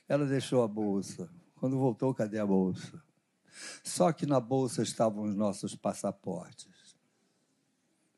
Ela 0.05 0.25
deixou 0.25 0.61
a 0.63 0.67
bolsa. 0.67 1.31
Quando 1.55 1.77
voltou, 1.77 2.13
cadê 2.13 2.39
a 2.39 2.45
bolsa? 2.45 3.01
Só 3.85 4.11
que 4.11 4.25
na 4.25 4.41
bolsa 4.41 4.83
estavam 4.83 5.23
os 5.23 5.33
nossos 5.33 5.75
passaportes. 5.75 6.97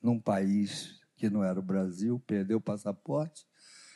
Num 0.02 0.20
país 0.20 1.00
que 1.16 1.30
não 1.30 1.44
era 1.44 1.60
o 1.60 1.64
Brasil, 1.64 2.20
perdeu 2.26 2.58
o 2.58 2.62
passaporte, 2.62 3.48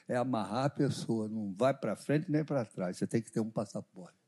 é 0.07 0.15
amarrar 0.15 0.65
a 0.65 0.69
pessoa, 0.69 1.27
não 1.27 1.51
vai 1.51 1.73
para 1.73 1.95
frente 1.95 2.29
nem 2.29 2.45
para 2.45 2.63
trás, 2.63 2.97
você 2.97 3.07
tem 3.07 3.23
que 3.23 3.31
ter 3.31 3.39
um 3.39 3.49
passaporte 3.49 4.20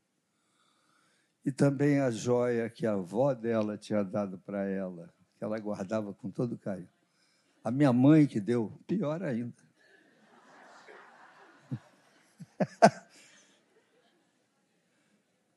e 1.44 1.52
também 1.52 2.00
a 2.00 2.10
joia 2.10 2.70
que 2.70 2.86
a 2.86 2.94
avó 2.94 3.34
dela 3.34 3.76
tinha 3.76 4.02
dado 4.02 4.38
para 4.38 4.64
ela, 4.64 5.12
que 5.36 5.44
ela 5.44 5.58
guardava 5.58 6.14
com 6.14 6.30
todo 6.30 6.56
carinho. 6.56 6.88
A 7.62 7.70
minha 7.70 7.92
mãe 7.92 8.26
que 8.26 8.40
deu, 8.40 8.72
pior 8.86 9.22
ainda. 9.22 9.62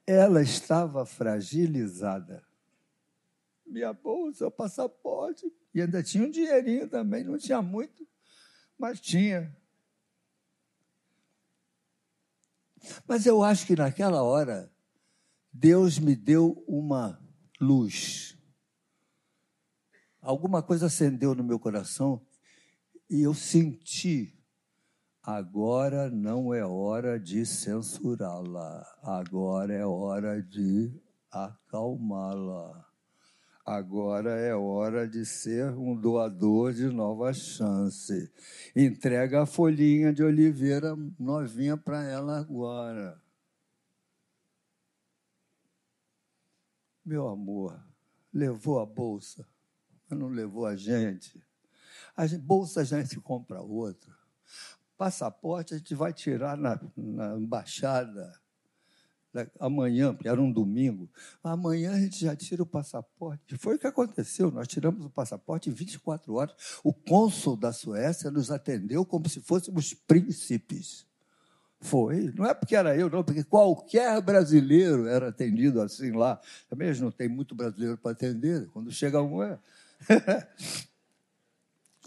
ela 0.06 0.41
estava 0.41 1.06
fragilizada. 1.06 2.45
Minha 3.65 3.93
bolsa, 3.93 4.47
o 4.47 4.52
passaporte, 4.52 5.50
e 5.73 5.82
ainda 5.82 6.04
tinha 6.04 6.26
um 6.26 6.32
dinheirinho 6.32 6.89
também, 6.89 7.23
não 7.23 7.38
tinha 7.38 7.62
muito, 7.62 8.08
mas 8.78 9.00
tinha. 9.00 9.56
Mas 13.08 13.26
eu 13.26 13.43
acho 13.43 13.65
que 13.65 13.76
naquela 13.76 14.23
hora 14.23 14.71
Deus 15.59 15.97
me 15.97 16.15
deu 16.15 16.63
uma 16.67 17.19
luz. 17.59 18.37
Alguma 20.21 20.61
coisa 20.61 20.85
acendeu 20.85 21.33
no 21.33 21.43
meu 21.43 21.59
coração 21.59 22.21
e 23.09 23.23
eu 23.23 23.33
senti. 23.33 24.37
Agora 25.23 26.11
não 26.11 26.53
é 26.53 26.63
hora 26.63 27.19
de 27.19 27.43
censurá-la, 27.43 28.85
agora 29.01 29.73
é 29.73 29.83
hora 29.83 30.43
de 30.43 30.93
acalmá-la. 31.31 32.85
Agora 33.65 34.29
é 34.39 34.55
hora 34.55 35.07
de 35.07 35.25
ser 35.25 35.71
um 35.71 35.99
doador 35.99 36.71
de 36.71 36.85
nova 36.85 37.33
chance. 37.33 38.31
Entrega 38.75 39.41
a 39.41 39.45
folhinha 39.47 40.13
de 40.13 40.23
oliveira 40.23 40.95
novinha 41.19 41.75
para 41.75 42.03
ela 42.03 42.39
agora. 42.39 43.26
Meu 47.07 47.29
amor, 47.29 47.81
levou 48.33 48.81
a 48.81 48.85
bolsa, 48.85 49.47
mas 50.09 50.19
não 50.19 50.27
levou 50.27 50.65
a 50.65 50.75
gente. 50.75 51.41
A 52.13 52.27
bolsa 52.37 52.81
a 52.81 52.83
gente 52.83 53.17
compra 53.21 53.61
outra. 53.61 54.13
Passaporte 54.97 55.73
a 55.73 55.77
gente 55.77 55.95
vai 55.95 56.11
tirar 56.11 56.57
na, 56.57 56.77
na 56.97 57.37
embaixada 57.37 58.37
amanhã, 59.57 60.13
porque 60.13 60.27
era 60.27 60.41
um 60.41 60.51
domingo. 60.51 61.09
Amanhã 61.41 61.93
a 61.93 61.99
gente 62.01 62.19
já 62.19 62.35
tira 62.35 62.61
o 62.61 62.65
passaporte. 62.65 63.55
Foi 63.55 63.77
o 63.77 63.79
que 63.79 63.87
aconteceu. 63.87 64.51
Nós 64.51 64.67
tiramos 64.67 65.05
o 65.05 65.09
passaporte 65.09 65.69
em 65.69 65.73
24 65.73 66.33
horas. 66.33 66.55
O 66.83 66.93
cônsul 66.93 67.55
da 67.55 67.71
Suécia 67.71 68.29
nos 68.29 68.51
atendeu 68.51 69.05
como 69.05 69.29
se 69.29 69.39
fôssemos 69.39 69.93
príncipes. 69.93 71.07
Foi. 71.79 72.33
Não 72.35 72.45
é 72.45 72.53
porque 72.53 72.75
era 72.75 72.95
eu, 72.95 73.09
não, 73.09 73.23
porque 73.23 73.43
qualquer 73.43 74.19
brasileiro 74.21 75.07
era 75.07 75.29
atendido 75.29 75.81
assim 75.81 76.11
lá. 76.11 76.39
Também 76.69 76.93
não 76.99 77.11
tem 77.11 77.27
muito 77.27 77.53
brasileiro 77.53 77.97
para 77.97 78.11
atender. 78.11 78.67
Quando 78.69 78.91
chega 78.91 79.21
um, 79.21 79.43
é. 79.43 79.59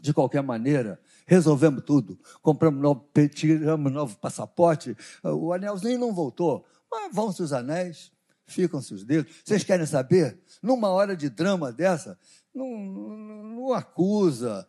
De 0.02 0.14
qualquer 0.14 0.42
maneira, 0.42 0.98
resolvemos 1.26 1.84
tudo. 1.84 2.18
Compramos 2.40 2.80
novo, 2.80 3.06
tiramos 3.34 3.92
novo 3.92 4.16
passaporte. 4.18 4.96
O 5.22 5.52
anelzinho 5.52 5.98
não 5.98 6.14
voltou. 6.14 6.64
Mas 6.90 7.14
vão-se 7.14 7.42
os 7.42 7.52
anéis, 7.52 8.10
ficam-se 8.46 8.94
os 8.94 9.04
dedos. 9.04 9.32
Vocês 9.44 9.62
querem 9.62 9.86
saber? 9.86 10.40
Numa 10.62 10.88
hora 10.88 11.14
de 11.14 11.28
drama 11.28 11.70
dessa, 11.70 12.18
não, 12.54 12.66
não, 12.66 13.44
não 13.44 13.72
acusa, 13.74 14.66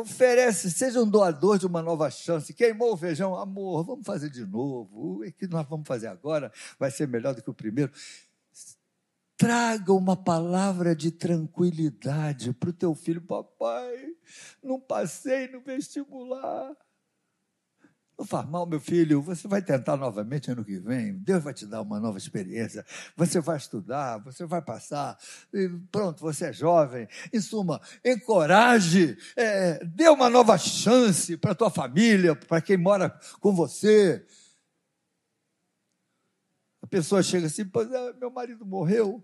oferece, 0.00 0.70
seja 0.70 1.00
um 1.00 1.08
doador 1.08 1.58
de 1.58 1.66
uma 1.66 1.82
nova 1.82 2.10
chance. 2.10 2.52
Queimou 2.52 2.92
o 2.92 2.96
feijão, 2.96 3.36
amor, 3.36 3.84
vamos 3.84 4.06
fazer 4.06 4.30
de 4.30 4.44
novo. 4.44 5.22
O 5.22 5.32
que 5.32 5.46
nós 5.46 5.66
vamos 5.68 5.86
fazer 5.86 6.08
agora 6.08 6.52
vai 6.78 6.90
ser 6.90 7.08
melhor 7.08 7.34
do 7.34 7.42
que 7.42 7.50
o 7.50 7.54
primeiro. 7.54 7.92
Traga 9.36 9.92
uma 9.92 10.16
palavra 10.16 10.94
de 10.94 11.10
tranquilidade 11.10 12.52
para 12.52 12.70
o 12.70 12.72
teu 12.72 12.94
filho, 12.94 13.20
papai. 13.20 14.14
Não 14.62 14.78
passei 14.78 15.48
no 15.48 15.60
vestibular. 15.60 16.76
Não 18.22 18.26
faz 18.28 18.48
mal, 18.48 18.64
meu 18.64 18.78
filho. 18.78 19.20
Você 19.20 19.48
vai 19.48 19.60
tentar 19.60 19.96
novamente 19.96 20.48
ano 20.48 20.64
que 20.64 20.78
vem. 20.78 21.12
Deus 21.14 21.42
vai 21.42 21.52
te 21.52 21.66
dar 21.66 21.82
uma 21.82 21.98
nova 21.98 22.18
experiência. 22.18 22.86
Você 23.16 23.40
vai 23.40 23.56
estudar, 23.56 24.18
você 24.18 24.46
vai 24.46 24.62
passar. 24.62 25.18
Pronto, 25.90 26.20
você 26.20 26.46
é 26.46 26.52
jovem. 26.52 27.08
Em 27.32 27.40
suma, 27.40 27.80
encoraje, 28.04 29.18
é, 29.34 29.84
dê 29.84 30.08
uma 30.08 30.30
nova 30.30 30.56
chance 30.56 31.36
para 31.36 31.50
a 31.50 31.54
tua 31.56 31.68
família, 31.68 32.36
para 32.36 32.60
quem 32.60 32.76
mora 32.76 33.10
com 33.40 33.52
você. 33.52 34.24
A 36.80 36.86
pessoa 36.86 37.24
chega 37.24 37.48
assim, 37.48 37.64
pois 37.64 37.90
é, 37.90 38.12
meu 38.12 38.30
marido 38.30 38.64
morreu. 38.64 39.20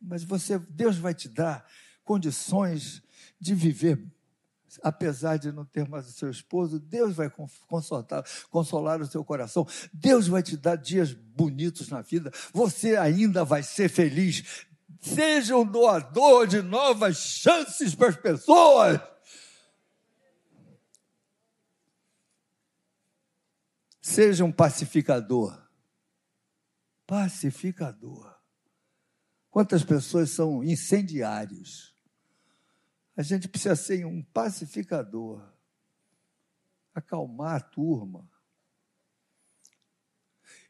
Mas 0.00 0.24
você, 0.24 0.58
Deus 0.58 0.96
vai 0.96 1.12
te 1.12 1.28
dar 1.28 1.66
condições 2.04 3.02
de 3.38 3.54
viver 3.54 4.02
apesar 4.82 5.38
de 5.38 5.50
não 5.50 5.64
ter 5.64 5.88
mais 5.88 6.08
o 6.08 6.12
seu 6.12 6.30
esposo, 6.30 6.78
Deus 6.78 7.14
vai 7.14 7.30
consolar, 7.66 8.24
consolar 8.50 9.00
o 9.00 9.06
seu 9.06 9.24
coração. 9.24 9.66
Deus 9.92 10.28
vai 10.28 10.42
te 10.42 10.56
dar 10.56 10.76
dias 10.76 11.12
bonitos 11.12 11.88
na 11.88 12.02
vida. 12.02 12.30
Você 12.52 12.96
ainda 12.96 13.44
vai 13.44 13.62
ser 13.62 13.88
feliz. 13.88 14.66
Seja 15.00 15.56
um 15.56 15.64
doador 15.64 16.46
de 16.46 16.60
novas 16.60 17.16
chances 17.16 17.94
para 17.94 18.08
as 18.08 18.16
pessoas. 18.16 19.00
Seja 24.00 24.44
um 24.44 24.52
pacificador. 24.52 25.56
Pacificador. 27.06 28.34
Quantas 29.50 29.82
pessoas 29.82 30.30
são 30.30 30.62
incendiários? 30.62 31.94
A 33.20 33.22
gente 33.22 33.46
precisa 33.46 33.76
ser 33.76 34.06
um 34.06 34.22
pacificador, 34.22 35.46
acalmar 36.94 37.56
a 37.56 37.60
turma. 37.60 38.26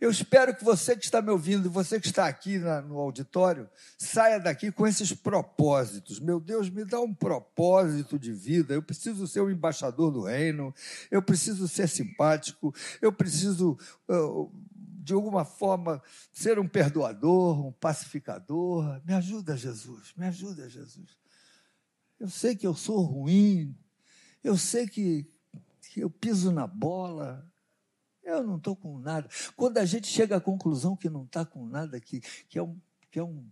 Eu 0.00 0.10
espero 0.10 0.56
que 0.56 0.64
você 0.64 0.96
que 0.96 1.04
está 1.04 1.22
me 1.22 1.30
ouvindo, 1.30 1.70
você 1.70 2.00
que 2.00 2.08
está 2.08 2.26
aqui 2.26 2.58
na, 2.58 2.82
no 2.82 2.98
auditório, 2.98 3.70
saia 3.96 4.40
daqui 4.40 4.72
com 4.72 4.84
esses 4.84 5.12
propósitos. 5.12 6.18
Meu 6.18 6.40
Deus, 6.40 6.68
me 6.68 6.84
dá 6.84 7.00
um 7.00 7.14
propósito 7.14 8.18
de 8.18 8.32
vida. 8.32 8.74
Eu 8.74 8.82
preciso 8.82 9.28
ser 9.28 9.42
um 9.42 9.50
embaixador 9.50 10.10
do 10.10 10.22
reino, 10.22 10.74
eu 11.08 11.22
preciso 11.22 11.68
ser 11.68 11.88
simpático, 11.88 12.74
eu 13.00 13.12
preciso, 13.12 13.78
de 15.04 15.12
alguma 15.12 15.44
forma, 15.44 16.02
ser 16.32 16.58
um 16.58 16.66
perdoador, 16.66 17.64
um 17.64 17.70
pacificador. 17.70 19.00
Me 19.04 19.14
ajuda, 19.14 19.56
Jesus, 19.56 20.12
me 20.16 20.26
ajuda, 20.26 20.68
Jesus. 20.68 21.19
Eu 22.20 22.28
sei 22.28 22.54
que 22.54 22.66
eu 22.66 22.74
sou 22.74 23.00
ruim, 23.00 23.74
eu 24.44 24.54
sei 24.56 24.87
que, 24.87 25.26
que 25.90 26.00
eu 26.00 26.11
piso 26.11 26.52
na 26.52 26.66
bola, 26.66 27.50
eu 28.22 28.42
não 28.42 28.59
estou 28.59 28.76
com 28.76 28.98
nada. 28.98 29.26
Quando 29.56 29.78
a 29.78 29.87
gente 29.87 30.06
chega 30.06 30.37
à 30.37 30.40
conclusão 30.40 30.94
que 30.94 31.09
não 31.09 31.24
está 31.24 31.46
com 31.46 31.66
nada, 31.66 31.98
que, 31.98 32.20
que, 32.46 32.59
é 32.59 32.62
um, 32.62 32.78
que 33.11 33.18
é 33.18 33.24
um 33.24 33.48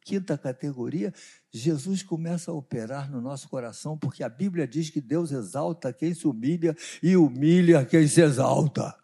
quinta 0.00 0.36
categoria, 0.36 1.14
Jesus 1.50 2.02
começa 2.02 2.50
a 2.50 2.54
operar 2.54 3.10
no 3.10 3.20
nosso 3.20 3.48
coração, 3.48 3.96
porque 3.96 4.24
a 4.24 4.28
Bíblia 4.28 4.66
diz 4.66 4.90
que 4.90 5.00
Deus 5.00 5.30
exalta 5.30 5.92
quem 5.92 6.12
se 6.14 6.26
humilha 6.26 6.76
e 7.00 7.16
humilha 7.16 7.84
quem 7.84 8.08
se 8.08 8.20
exalta. 8.20 8.98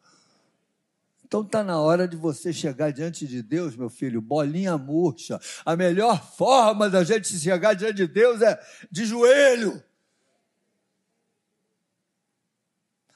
Então 1.35 1.43
está 1.43 1.65
na 1.65 1.81
hora 1.81 2.07
de 2.07 2.17
você 2.17 2.53
chegar 2.53 2.93
diante 2.93 3.27
de 3.27 3.43
Deus, 3.43 3.75
meu 3.75 3.91
filho, 3.91 4.23
bolinha 4.23 4.79
murcha. 4.79 5.41
A 5.65 5.75
melhor 5.75 6.25
forma 6.37 6.89
da 6.89 7.03
gente 7.03 7.27
chegar 7.27 7.75
diante 7.75 7.95
de 7.95 8.07
Deus 8.07 8.41
é 8.41 8.57
de 8.89 9.05
joelho. 9.05 9.83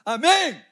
Amém? 0.04 0.50
Amém? 0.50 0.64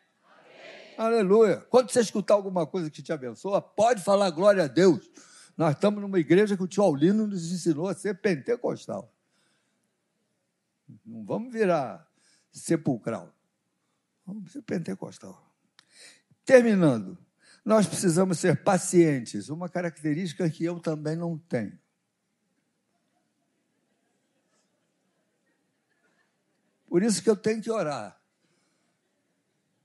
Aleluia. 0.98 1.58
Quando 1.70 1.88
você 1.92 2.00
escutar 2.00 2.34
alguma 2.34 2.66
coisa 2.66 2.90
que 2.90 3.00
te 3.00 3.12
abençoa, 3.12 3.62
pode 3.62 4.02
falar 4.02 4.30
glória 4.30 4.64
a 4.64 4.66
Deus. 4.66 5.08
Nós 5.56 5.76
estamos 5.76 6.02
numa 6.02 6.18
igreja 6.18 6.56
que 6.56 6.64
o 6.64 6.66
tio 6.66 6.82
Aulino 6.82 7.28
nos 7.28 7.52
ensinou 7.52 7.86
a 7.86 7.94
ser 7.94 8.20
pentecostal. 8.20 9.08
Não 11.04 11.24
vamos 11.24 11.52
virar 11.52 12.10
sepulcral. 12.50 13.32
Vamos 14.26 14.50
ser 14.50 14.62
pentecostal. 14.62 15.40
Terminando 16.44 17.24
nós 17.66 17.84
precisamos 17.84 18.38
ser 18.38 18.62
pacientes, 18.62 19.48
uma 19.48 19.68
característica 19.68 20.48
que 20.48 20.64
eu 20.64 20.78
também 20.78 21.16
não 21.16 21.36
tenho. 21.36 21.76
Por 26.86 27.02
isso 27.02 27.20
que 27.20 27.28
eu 27.28 27.36
tenho 27.36 27.60
que 27.60 27.68
orar. 27.68 28.16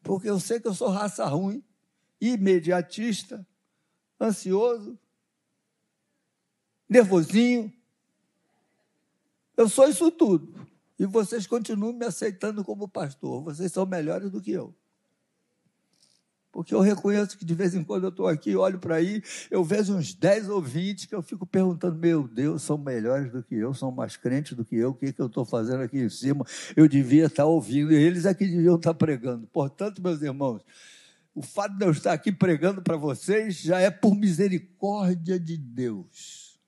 Porque 0.03 0.29
eu 0.29 0.39
sei 0.39 0.59
que 0.59 0.67
eu 0.67 0.75
sou 0.75 0.89
raça 0.89 1.25
ruim, 1.25 1.63
imediatista, 2.21 3.43
ansioso, 4.19 4.95
nervosinho. 6.87 7.73
Eu 9.57 9.67
sou 9.67 9.89
isso 9.89 10.11
tudo. 10.11 10.67
E 10.99 11.07
vocês 11.07 11.47
continuam 11.47 11.93
me 11.93 12.05
aceitando 12.05 12.63
como 12.63 12.87
pastor. 12.87 13.41
Vocês 13.41 13.71
são 13.71 13.87
melhores 13.87 14.29
do 14.29 14.39
que 14.39 14.51
eu. 14.51 14.75
Porque 16.51 16.75
eu 16.75 16.81
reconheço 16.81 17.37
que 17.37 17.45
de 17.45 17.55
vez 17.55 17.73
em 17.73 17.83
quando 17.83 18.03
eu 18.03 18.09
estou 18.09 18.27
aqui, 18.27 18.55
olho 18.55 18.77
para 18.77 18.95
aí, 18.95 19.23
eu 19.49 19.63
vejo 19.63 19.95
uns 19.95 20.13
10 20.13 20.49
ou 20.49 20.61
20 20.61 21.07
que 21.07 21.15
eu 21.15 21.21
fico 21.21 21.45
perguntando: 21.45 21.97
meu 21.97 22.27
Deus, 22.27 22.61
são 22.63 22.77
melhores 22.77 23.31
do 23.31 23.41
que 23.41 23.55
eu, 23.55 23.73
são 23.73 23.89
mais 23.89 24.17
crentes 24.17 24.57
do 24.57 24.65
que 24.65 24.75
eu, 24.75 24.89
o 24.89 24.93
que, 24.93 25.13
que 25.13 25.21
eu 25.21 25.27
estou 25.27 25.45
fazendo 25.45 25.81
aqui 25.81 25.97
em 25.97 26.09
cima? 26.09 26.45
Eu 26.75 26.89
devia 26.89 27.27
estar 27.27 27.45
ouvindo, 27.45 27.93
e 27.93 27.95
eles 27.95 28.25
é 28.25 28.33
que 28.33 28.45
deviam 28.45 28.75
estar 28.75 28.93
pregando. 28.93 29.47
Portanto, 29.47 30.01
meus 30.01 30.21
irmãos, 30.21 30.61
o 31.33 31.41
fato 31.41 31.77
de 31.77 31.85
eu 31.85 31.91
estar 31.91 32.11
aqui 32.11 32.33
pregando 32.33 32.81
para 32.81 32.97
vocês 32.97 33.61
já 33.61 33.79
é 33.79 33.89
por 33.89 34.13
misericórdia 34.13 35.39
de 35.39 35.55
Deus. 35.55 36.59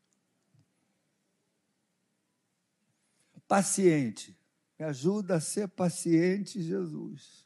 Paciente, 3.45 4.35
me 4.79 4.85
ajuda 4.85 5.35
a 5.35 5.41
ser 5.41 5.67
paciente, 5.67 6.61
Jesus. 6.61 7.42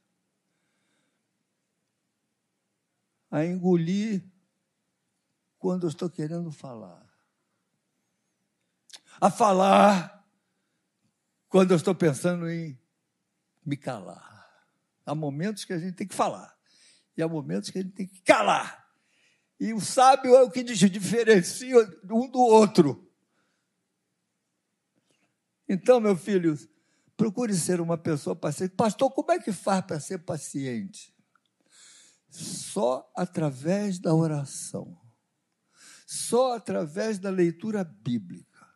A 3.29 3.45
engolir 3.45 4.23
quando 5.57 5.85
eu 5.85 5.89
estou 5.89 6.09
querendo 6.09 6.51
falar. 6.51 7.05
A 9.19 9.29
falar 9.29 10.25
quando 11.49 11.71
eu 11.71 11.77
estou 11.77 11.95
pensando 11.95 12.49
em 12.49 12.79
me 13.65 13.75
calar. 13.75 14.35
Há 15.05 15.15
momentos 15.15 15.65
que 15.65 15.73
a 15.73 15.79
gente 15.79 15.95
tem 15.95 16.07
que 16.07 16.15
falar 16.15 16.57
e 17.17 17.21
há 17.23 17.27
momentos 17.27 17.69
que 17.69 17.79
a 17.79 17.81
gente 17.81 17.93
tem 17.93 18.07
que 18.07 18.21
calar. 18.21 18.87
E 19.59 19.73
o 19.73 19.81
sábio 19.81 20.35
é 20.35 20.43
o 20.43 20.51
que 20.51 20.63
diferencia 20.63 21.75
um 22.11 22.29
do 22.29 22.39
outro. 22.39 23.11
Então, 25.67 25.99
meu 25.99 26.15
filho, 26.15 26.55
procure 27.17 27.53
ser 27.55 27.81
uma 27.81 27.97
pessoa 27.97 28.35
paciente. 28.35 28.75
Pastor, 28.75 29.11
como 29.11 29.31
é 29.31 29.39
que 29.39 29.51
faz 29.51 29.83
para 29.83 29.99
ser 29.99 30.19
paciente? 30.19 31.16
Só 32.37 33.11
através 33.15 33.97
da 33.97 34.13
oração, 34.13 34.95
só 36.05 36.55
através 36.55 37.17
da 37.17 37.29
leitura 37.29 37.83
bíblica, 37.83 38.67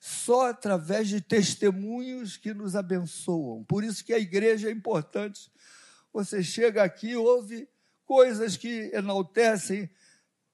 só 0.00 0.50
através 0.50 1.08
de 1.08 1.20
testemunhos 1.20 2.36
que 2.36 2.52
nos 2.52 2.74
abençoam. 2.74 3.62
Por 3.64 3.84
isso 3.84 4.04
que 4.04 4.12
a 4.12 4.18
igreja 4.18 4.68
é 4.68 4.72
importante. 4.72 5.50
Você 6.12 6.42
chega 6.42 6.82
aqui, 6.82 7.14
ouve 7.14 7.68
coisas 8.04 8.56
que 8.56 8.90
enaltecem 8.92 9.88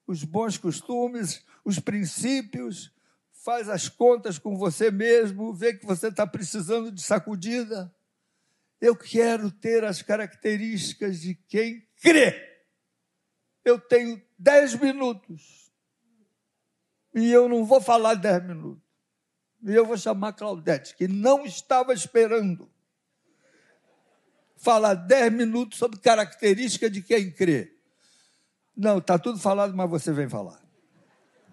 os 0.06 0.22
bons 0.22 0.58
costumes, 0.58 1.42
os 1.64 1.78
princípios, 1.78 2.92
faz 3.32 3.68
as 3.70 3.88
contas 3.88 4.38
com 4.38 4.56
você 4.56 4.90
mesmo, 4.90 5.54
vê 5.54 5.72
que 5.72 5.86
você 5.86 6.08
está 6.08 6.26
precisando 6.26 6.92
de 6.92 7.02
sacudida. 7.02 7.92
Eu 8.80 8.94
quero 8.94 9.50
ter 9.50 9.82
as 9.84 10.02
características 10.02 11.20
de 11.20 11.34
quem 11.34 11.86
crê. 12.02 12.49
Eu 13.64 13.78
tenho 13.78 14.20
dez 14.38 14.74
minutos. 14.74 15.70
E 17.14 17.30
eu 17.30 17.48
não 17.48 17.64
vou 17.64 17.80
falar 17.80 18.14
dez 18.14 18.42
minutos. 18.44 18.82
E 19.62 19.74
eu 19.74 19.84
vou 19.84 19.96
chamar 19.96 20.32
Claudete, 20.32 20.96
que 20.96 21.06
não 21.06 21.44
estava 21.44 21.92
esperando 21.92 22.70
falar 24.56 24.94
dez 24.94 25.32
minutos 25.32 25.78
sobre 25.78 25.98
característica 25.98 26.88
de 26.88 27.02
quem 27.02 27.30
crê. 27.30 27.76
Não, 28.76 28.98
está 28.98 29.18
tudo 29.18 29.38
falado, 29.38 29.74
mas 29.76 29.90
você 29.90 30.12
vem 30.12 30.28
falar. 30.28 30.62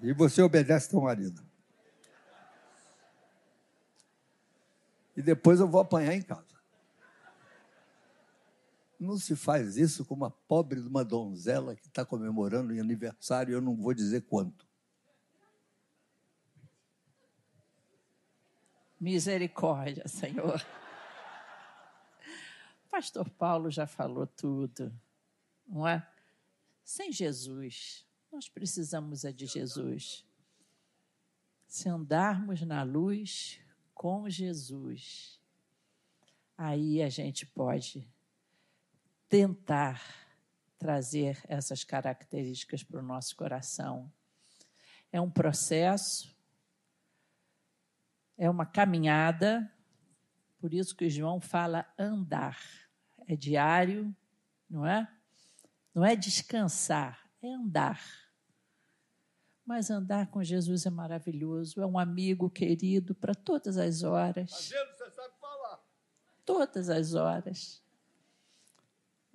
E 0.02 0.14
você 0.14 0.42
obedece 0.42 0.90
teu 0.90 1.02
marido. 1.02 1.46
E 5.16 5.22
depois 5.22 5.60
eu 5.60 5.68
vou 5.68 5.82
apanhar 5.82 6.14
em 6.14 6.22
casa. 6.22 6.47
Não 9.00 9.18
se 9.18 9.36
faz 9.36 9.78
isso 9.78 10.04
com 10.06 10.16
uma 10.16 10.32
pobre 10.32 10.82
de 10.82 10.88
uma 10.88 11.06
donzela 11.06 11.76
que 11.76 11.88
está 11.88 12.04
comemorando 12.04 12.74
em 12.74 12.80
aniversário, 12.80 13.54
eu 13.54 13.62
não 13.62 13.76
vou 13.76 13.94
dizer 13.94 14.22
quanto. 14.22 14.68
Misericórdia, 19.00 20.08
Senhor. 20.08 20.66
pastor 22.90 23.30
Paulo 23.30 23.70
já 23.70 23.86
falou 23.86 24.26
tudo, 24.26 24.92
não 25.68 25.88
é? 25.88 26.10
Sem 26.84 27.12
Jesus, 27.12 28.08
nós 28.32 28.50
precisamos 28.50 29.24
é 29.24 29.32
de 29.32 29.46
Jesus. 29.46 30.26
Se 31.68 31.88
andarmos 31.88 32.62
na 32.62 32.82
luz 32.82 33.60
com 33.94 34.28
Jesus, 34.28 35.40
aí 36.58 37.04
a 37.04 37.10
gente 37.10 37.46
pode 37.46 38.10
tentar 39.30 40.02
trazer 40.78 41.42
essas 41.48 41.84
características 41.84 42.84
para 42.84 43.00
o 43.00 43.04
nosso 43.04 43.36
coração. 43.36 44.12
É 45.12 45.20
um 45.20 45.30
processo, 45.30 46.36
é 48.38 48.50
uma 48.50 48.66
caminhada, 48.66 49.72
por 50.60 50.74
isso 50.74 50.96
que 50.96 51.10
João 51.10 51.40
fala 51.40 51.86
andar. 51.98 52.60
É 53.28 53.36
diário, 53.36 54.16
não 54.70 54.86
é? 54.86 55.12
Não 55.94 56.06
é 56.06 56.16
descansar, 56.16 57.30
é 57.42 57.50
andar. 57.50 58.02
Mas 59.66 59.90
andar 59.90 60.28
com 60.28 60.44
Jesus 60.44 60.86
é 60.86 60.90
maravilhoso, 60.90 61.82
é 61.82 61.86
um 61.86 62.00
amigo 62.00 62.50
querido 62.50 63.14
para 63.14 63.36
todas 63.36 63.78
as 63.78 64.04
horas. 64.04 64.70
Vendo? 64.70 64.98
Você 64.98 65.12
sabe 65.12 65.34
falar. 65.40 65.84
Todas 66.46 66.90
as 66.90 67.14
horas. 67.16 67.84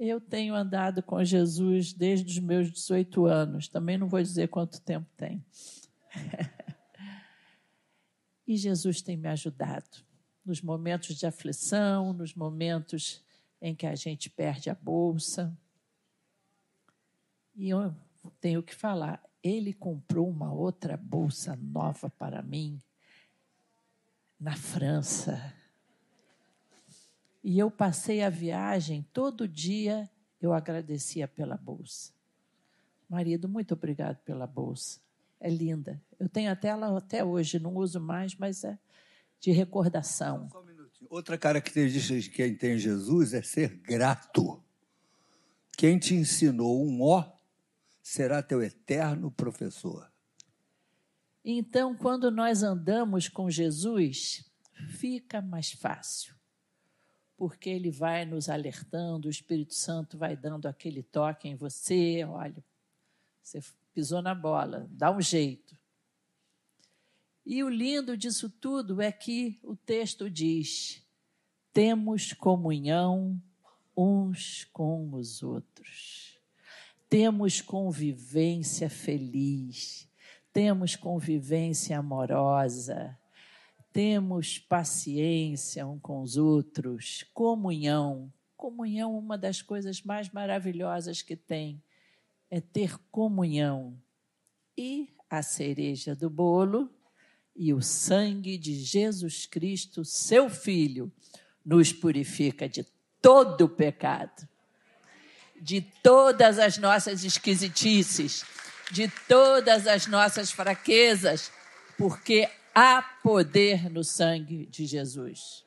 Eu 0.05 0.21
tenho 0.21 0.57
andado 0.57 1.01
com 1.01 1.23
Jesus 1.23 1.93
desde 1.93 2.27
os 2.27 2.39
meus 2.41 2.73
18 2.73 3.25
anos, 3.25 3.69
também 3.69 3.97
não 3.97 4.09
vou 4.09 4.21
dizer 4.21 4.49
quanto 4.49 4.81
tempo 4.81 5.09
tem. 5.17 5.45
e 8.45 8.57
Jesus 8.57 9.01
tem 9.01 9.17
me 9.17 9.29
ajudado 9.29 10.05
nos 10.45 10.61
momentos 10.61 11.15
de 11.15 11.25
aflição, 11.25 12.13
nos 12.13 12.35
momentos 12.35 13.25
em 13.61 13.77
que 13.77 13.87
a 13.87 13.95
gente 13.95 14.29
perde 14.29 14.69
a 14.69 14.75
bolsa. 14.75 15.57
E 17.55 17.69
eu 17.69 17.95
tenho 18.41 18.61
que 18.61 18.75
falar, 18.75 19.23
ele 19.41 19.73
comprou 19.73 20.29
uma 20.29 20.53
outra 20.53 20.97
bolsa 20.97 21.55
nova 21.55 22.11
para 22.11 22.43
mim 22.43 22.83
na 24.41 24.57
França. 24.57 25.55
E 27.43 27.59
eu 27.59 27.71
passei 27.71 28.23
a 28.23 28.31
viagem 28.31 29.07
todo 29.13 29.49
dia, 29.49 30.09
eu 30.41 30.53
agradecia 30.53 31.27
pela 31.27 31.57
bolsa. 31.57 32.13
Marido, 33.09 33.49
muito 33.49 33.75
obrigado 33.75 34.19
pela 34.25 34.47
bolsa. 34.47 35.01
É 35.41 35.51
linda. 35.51 36.01
Eu 36.19 36.29
tenho 36.29 36.51
até 36.51 36.69
ela 36.69 36.97
até 36.97 37.25
hoje, 37.25 37.59
não 37.59 37.75
uso 37.75 38.01
mais, 38.01 38.35
mas 38.37 38.63
é 38.65 38.79
de 39.41 39.51
recordação. 39.51 40.49
Só 40.51 40.63
um 40.63 40.65
minutinho. 40.65 41.09
Outra 41.11 41.37
característica 41.37 42.21
de 42.21 42.31
quem 42.31 42.57
tem 42.57 42.79
Jesus 42.79 43.35
é 43.35 43.43
ser 43.43 43.69
grato. 43.81 44.63
Quem 45.77 45.99
te 45.99 46.15
ensinou 46.15 46.87
um 46.87 47.03
ó 47.03 47.29
será 48.03 48.43
teu 48.43 48.63
eterno 48.63 49.31
professor. 49.31 50.11
Então, 51.45 51.97
quando 51.97 52.31
nós 52.31 52.63
andamos 52.63 53.29
com 53.29 53.51
Jesus, 53.51 54.49
fica 54.91 55.43
mais 55.43 55.73
fácil, 55.73 56.35
porque 57.43 57.69
ele 57.71 57.91
vai 57.91 58.25
nos 58.25 58.49
alertando, 58.49 59.27
o 59.27 59.31
Espírito 59.31 59.75
Santo 59.75 60.17
vai 60.17 60.37
dando 60.37 60.69
aquele 60.69 61.03
toque 61.03 61.49
em 61.49 61.57
você, 61.57 62.23
olha, 62.23 62.65
você 63.43 63.61
pisou 63.93 64.23
na 64.23 64.33
bola, 64.33 64.87
dá 64.93 65.11
um 65.11 65.21
jeito. 65.21 65.77
E 67.45 67.65
o 67.65 67.69
lindo 67.69 68.17
disso 68.17 68.49
tudo 68.49 69.03
é 69.03 69.11
que 69.11 69.59
o 69.65 69.75
texto 69.75 70.31
diz: 70.31 71.03
temos 71.73 72.33
comunhão 72.33 73.43
uns 73.97 74.63
com 74.73 75.13
os 75.13 75.43
outros, 75.43 76.39
temos 77.09 77.61
convivência 77.61 78.89
feliz, 78.89 80.09
temos 80.53 80.95
convivência 80.95 81.99
amorosa, 81.99 83.19
temos 83.93 84.59
paciência 84.59 85.87
um 85.87 85.99
com 85.99 86.23
os 86.23 86.37
outros, 86.37 87.25
comunhão. 87.35 88.33
Comunhão, 88.57 89.17
uma 89.17 89.37
das 89.37 89.61
coisas 89.61 90.03
mais 90.03 90.31
maravilhosas 90.31 91.21
que 91.21 91.37
tem, 91.37 91.83
é 92.51 92.61
ter 92.61 92.97
comunhão. 93.11 94.01
E 94.77 95.09
a 95.29 95.43
cereja 95.43 96.15
do 96.15 96.31
bolo 96.31 96.91
e 97.55 97.75
o 97.75 97.83
sangue 97.83 98.57
de 98.57 98.75
Jesus 98.75 99.47
Cristo, 99.47 100.05
seu 100.05 100.49
Filho, 100.49 101.13
nos 101.65 101.93
purifica 101.93 102.69
de 102.69 102.87
todo 103.21 103.67
o 103.67 103.69
pecado, 103.69 104.49
de 105.61 105.81
todas 106.03 106.59
as 106.59 106.79
nossas 106.79 107.25
esquisitices, 107.25 108.45
de 108.91 109.09
todas 109.29 109.87
as 109.87 110.07
nossas 110.07 110.51
fraquezas, 110.51 111.53
porque 111.97 112.49
há 112.75 113.03
poder 113.23 113.91
no 113.91 114.05
sangue 114.05 114.67
de 114.67 114.87
Jesus. 114.87 115.65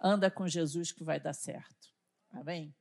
Anda 0.00 0.30
com 0.30 0.46
Jesus 0.46 0.92
que 0.92 1.04
vai 1.04 1.18
dar 1.18 1.32
certo. 1.32 1.88
Amém? 2.32 2.74